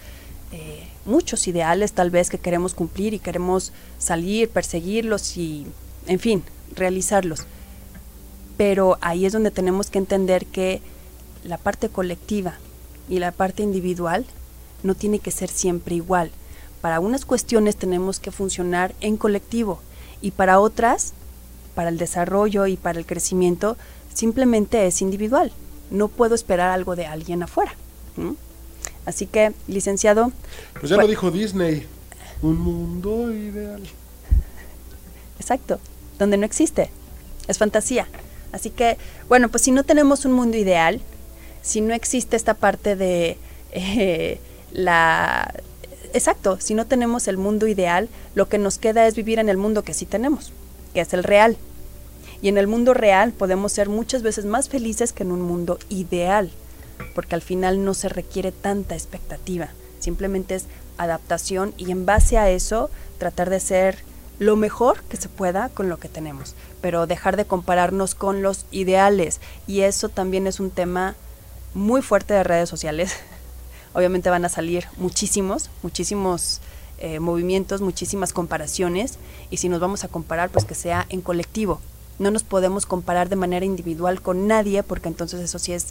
[0.52, 5.66] eh, muchos ideales tal vez que queremos cumplir y queremos salir, perseguirlos y,
[6.08, 6.44] en fin,
[6.76, 7.46] realizarlos.
[8.58, 10.82] Pero ahí es donde tenemos que entender que
[11.44, 12.56] la parte colectiva,
[13.10, 14.26] y la parte individual
[14.84, 16.32] no tiene que ser siempre igual.
[16.82, 19.80] Para unas cuestiones tenemos que funcionar en colectivo
[20.22, 21.14] y para otras,
[21.76, 23.78] para el desarrollo y para el crecimiento,
[24.14, 25.52] simplemente es individual.
[25.90, 27.76] No puedo esperar algo de alguien afuera.
[29.06, 30.32] Así que, licenciado.
[30.80, 31.86] Pues ya lo dijo Disney.
[32.42, 33.84] Un mundo ideal.
[35.40, 35.80] Exacto,
[36.18, 36.90] donde no existe.
[37.48, 38.08] Es fantasía.
[38.52, 38.98] Así que,
[39.30, 41.02] bueno, pues si no tenemos un mundo ideal,
[41.62, 43.38] si no existe esta parte de
[43.72, 44.40] eh,
[44.72, 45.54] la...
[46.14, 49.58] Exacto, si no tenemos el mundo ideal, lo que nos queda es vivir en el
[49.58, 50.52] mundo que sí tenemos,
[50.94, 51.58] que es el real.
[52.42, 55.80] Y en el mundo real podemos ser muchas veces más felices que en un mundo
[55.90, 56.52] ideal,
[57.16, 60.66] porque al final no se requiere tanta expectativa, simplemente es
[60.98, 64.00] adaptación y en base a eso tratar de ser
[64.40, 68.66] lo mejor que se pueda con lo que tenemos, pero dejar de compararnos con los
[68.72, 71.16] ideales y eso también es un tema
[71.74, 73.16] muy fuerte de redes sociales.
[73.94, 76.62] Obviamente van a salir muchísimos, muchísimos
[76.98, 79.18] eh, movimientos, muchísimas comparaciones
[79.50, 81.82] y si nos vamos a comparar, pues que sea en colectivo,
[82.20, 85.88] No nos podemos comparar de manera individual con nadie porque entonces eso sí es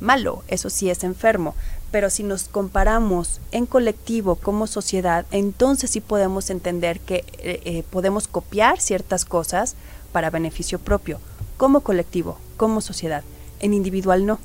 [0.00, 1.54] malo, eso sí es enfermo.
[1.90, 7.84] Pero si nos comparamos en colectivo como sociedad, entonces sí podemos entender que eh, eh,
[7.90, 9.74] podemos copiar ciertas cosas
[10.12, 11.18] para beneficio propio,
[11.56, 13.24] como colectivo, como sociedad.
[13.60, 14.38] En individual no.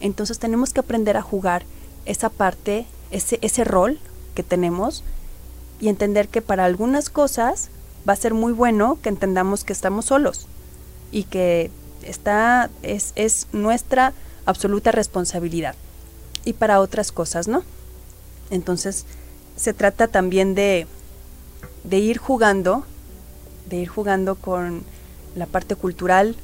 [0.00, 1.64] Entonces tenemos que aprender a jugar
[2.04, 3.98] esa parte, ese, ese rol
[4.34, 5.04] que tenemos
[5.80, 7.70] y entender que para algunas cosas
[8.08, 10.46] va a ser muy bueno que entendamos que estamos solos
[11.10, 11.70] y que
[12.02, 14.12] está, es, es nuestra
[14.44, 15.74] absoluta responsabilidad.
[16.44, 17.64] Y para otras cosas, ¿no?
[18.50, 19.04] Entonces,
[19.56, 20.86] se trata también de,
[21.84, 22.84] de ir jugando,
[23.68, 24.84] de ir jugando con
[25.34, 26.36] la parte cultural,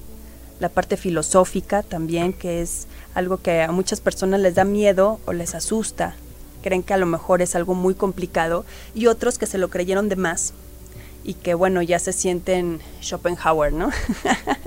[0.63, 5.33] la parte filosófica también, que es algo que a muchas personas les da miedo o
[5.33, 6.15] les asusta,
[6.63, 10.09] creen que a lo mejor es algo muy complicado, y otros que se lo creyeron
[10.09, 10.55] de más
[11.25, 13.91] y que bueno, ya se sienten Schopenhauer, ¿no?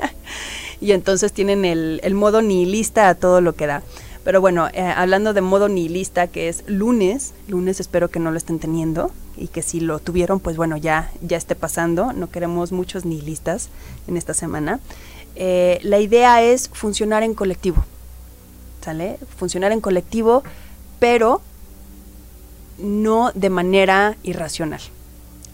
[0.82, 3.82] y entonces tienen el, el, modo nihilista a todo lo que da.
[4.26, 8.38] Pero bueno, eh, hablando de modo nihilista, que es lunes, lunes espero que no lo
[8.38, 12.12] estén teniendo y que si lo tuvieron, pues bueno, ya, ya esté pasando.
[12.12, 13.70] No queremos muchos nihilistas
[14.08, 14.80] en esta semana.
[15.36, 17.84] Eh, la idea es funcionar en colectivo,
[18.82, 19.18] ¿sale?
[19.38, 20.44] Funcionar en colectivo,
[21.00, 21.42] pero
[22.78, 24.82] no de manera irracional.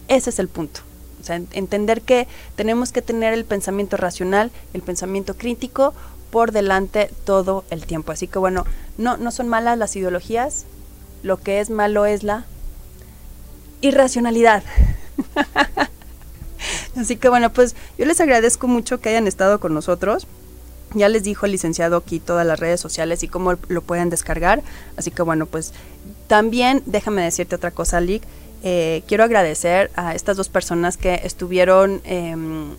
[0.08, 0.80] Ese es el punto.
[1.20, 2.26] O sea, entender que
[2.56, 5.94] tenemos que tener el pensamiento racional, el pensamiento crítico
[6.30, 8.10] por delante todo el tiempo.
[8.12, 8.64] Así que bueno,
[8.98, 10.64] no, no son malas las ideologías,
[11.22, 12.44] lo que es malo es la
[13.80, 14.62] irracionalidad.
[16.96, 20.26] Así que bueno, pues yo les agradezco mucho que hayan estado con nosotros.
[20.94, 24.62] Ya les dijo el licenciado aquí todas las redes sociales y cómo lo pueden descargar.
[24.96, 25.72] Así que bueno, pues
[26.26, 28.22] también déjame decirte otra cosa, Lick
[28.64, 32.76] eh, quiero agradecer a estas dos personas que estuvieron, em,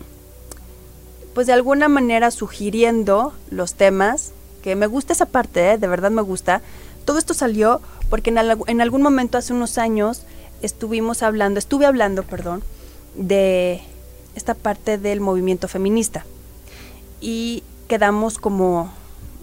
[1.34, 6.10] pues de alguna manera sugiriendo los temas, que me gusta esa parte, eh, de verdad
[6.10, 6.62] me gusta.
[7.04, 10.22] Todo esto salió porque en, en, algún momento hace unos años
[10.62, 12.62] estuvimos hablando, estuve hablando, perdón,
[13.14, 13.82] de
[14.34, 16.24] esta parte del movimiento feminista.
[17.20, 18.92] Y quedamos como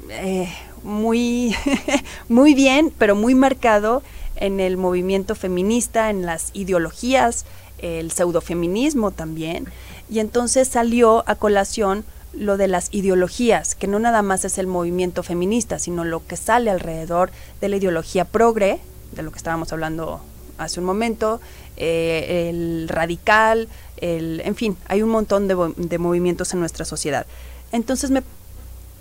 [0.09, 0.49] eh,
[0.83, 1.55] muy,
[2.29, 4.03] muy bien, pero muy marcado
[4.35, 7.45] en el movimiento feminista, en las ideologías,
[7.77, 9.67] el pseudofeminismo también.
[10.09, 14.67] Y entonces salió a colación lo de las ideologías, que no nada más es el
[14.67, 18.79] movimiento feminista, sino lo que sale alrededor de la ideología progre,
[19.11, 20.21] de lo que estábamos hablando
[20.63, 21.41] hace un momento,
[21.77, 27.25] eh, el radical, el, en fin, hay un montón de, de movimientos en nuestra sociedad.
[27.71, 28.23] Entonces me,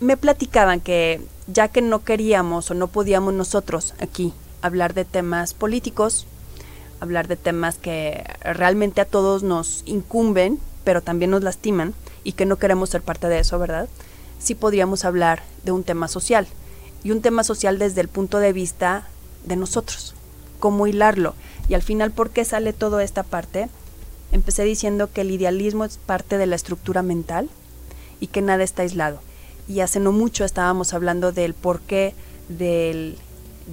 [0.00, 4.32] me platicaban que ya que no queríamos o no podíamos nosotros aquí
[4.62, 6.26] hablar de temas políticos,
[7.00, 11.94] hablar de temas que realmente a todos nos incumben, pero también nos lastiman
[12.24, 13.88] y que no queremos ser parte de eso, ¿verdad?
[14.38, 16.46] Sí podríamos hablar de un tema social
[17.02, 19.08] y un tema social desde el punto de vista
[19.44, 20.14] de nosotros,
[20.60, 21.34] cómo hilarlo.
[21.68, 23.68] Y al final, ¿por qué sale toda esta parte?
[24.30, 27.50] Empecé diciendo que el idealismo es parte de la estructura mental
[28.20, 29.20] y que nada está aislado.
[29.66, 32.14] Y hace no mucho estábamos hablando del porqué
[32.48, 33.16] del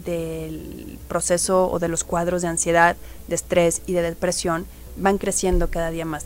[0.06, 2.96] del proceso o de los cuadros de ansiedad,
[3.28, 4.66] de estrés y de depresión
[4.96, 6.26] van creciendo cada día más.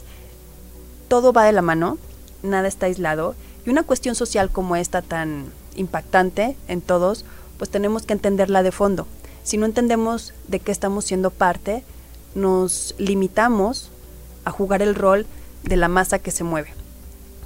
[1.08, 1.98] Todo va de la mano,
[2.44, 3.36] nada está aislado
[3.66, 7.26] y una cuestión social como esta tan impactante en todos,
[7.58, 9.08] pues tenemos que entenderla de fondo.
[9.44, 11.84] Si no entendemos de qué estamos siendo parte,
[12.36, 13.90] nos limitamos
[14.46, 15.26] a jugar el rol
[15.64, 16.74] de la masa que se mueve.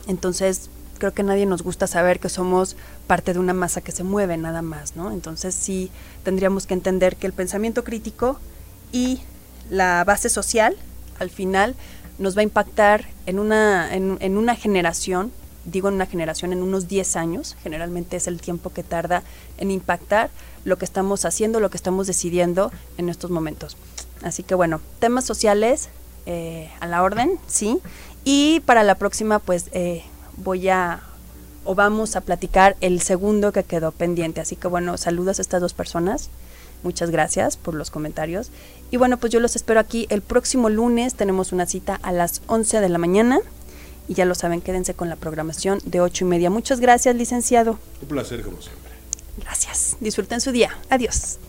[0.08, 2.76] Entonces, creo que nadie nos gusta saber que somos
[3.08, 5.12] parte de una masa que se mueve nada más, ¿no?
[5.12, 5.92] Entonces sí
[6.24, 8.40] tendríamos que entender que el pensamiento crítico
[8.92, 9.22] y
[9.70, 10.76] la base social
[11.20, 11.76] al final
[12.18, 15.32] nos va a impactar en una, en, una generación,
[15.66, 19.24] digo en una generación, en unos 10 años, generalmente es el tiempo que tarda
[19.58, 20.30] en impactar
[20.66, 23.78] lo que estamos haciendo, lo que estamos decidiendo en estos momentos.
[24.22, 25.90] Así que bueno, temas sociales
[26.26, 27.80] eh, a la orden, sí.
[28.24, 30.04] Y para la próxima, pues eh,
[30.38, 31.02] voy a
[31.66, 34.42] o vamos a platicar el segundo que quedó pendiente.
[34.42, 36.30] Así que bueno, saludos a estas dos personas.
[36.84, 38.52] Muchas gracias por los comentarios.
[38.92, 41.16] Y bueno, pues yo los espero aquí el próximo lunes.
[41.16, 43.40] Tenemos una cita a las 11 de la mañana.
[44.08, 46.50] Y ya lo saben, quédense con la programación de 8 y media.
[46.52, 47.80] Muchas gracias, licenciado.
[48.04, 48.58] Un placer, como.
[49.38, 49.98] Gracias.
[50.00, 50.78] Disfruten su día.
[50.90, 51.40] Adiós.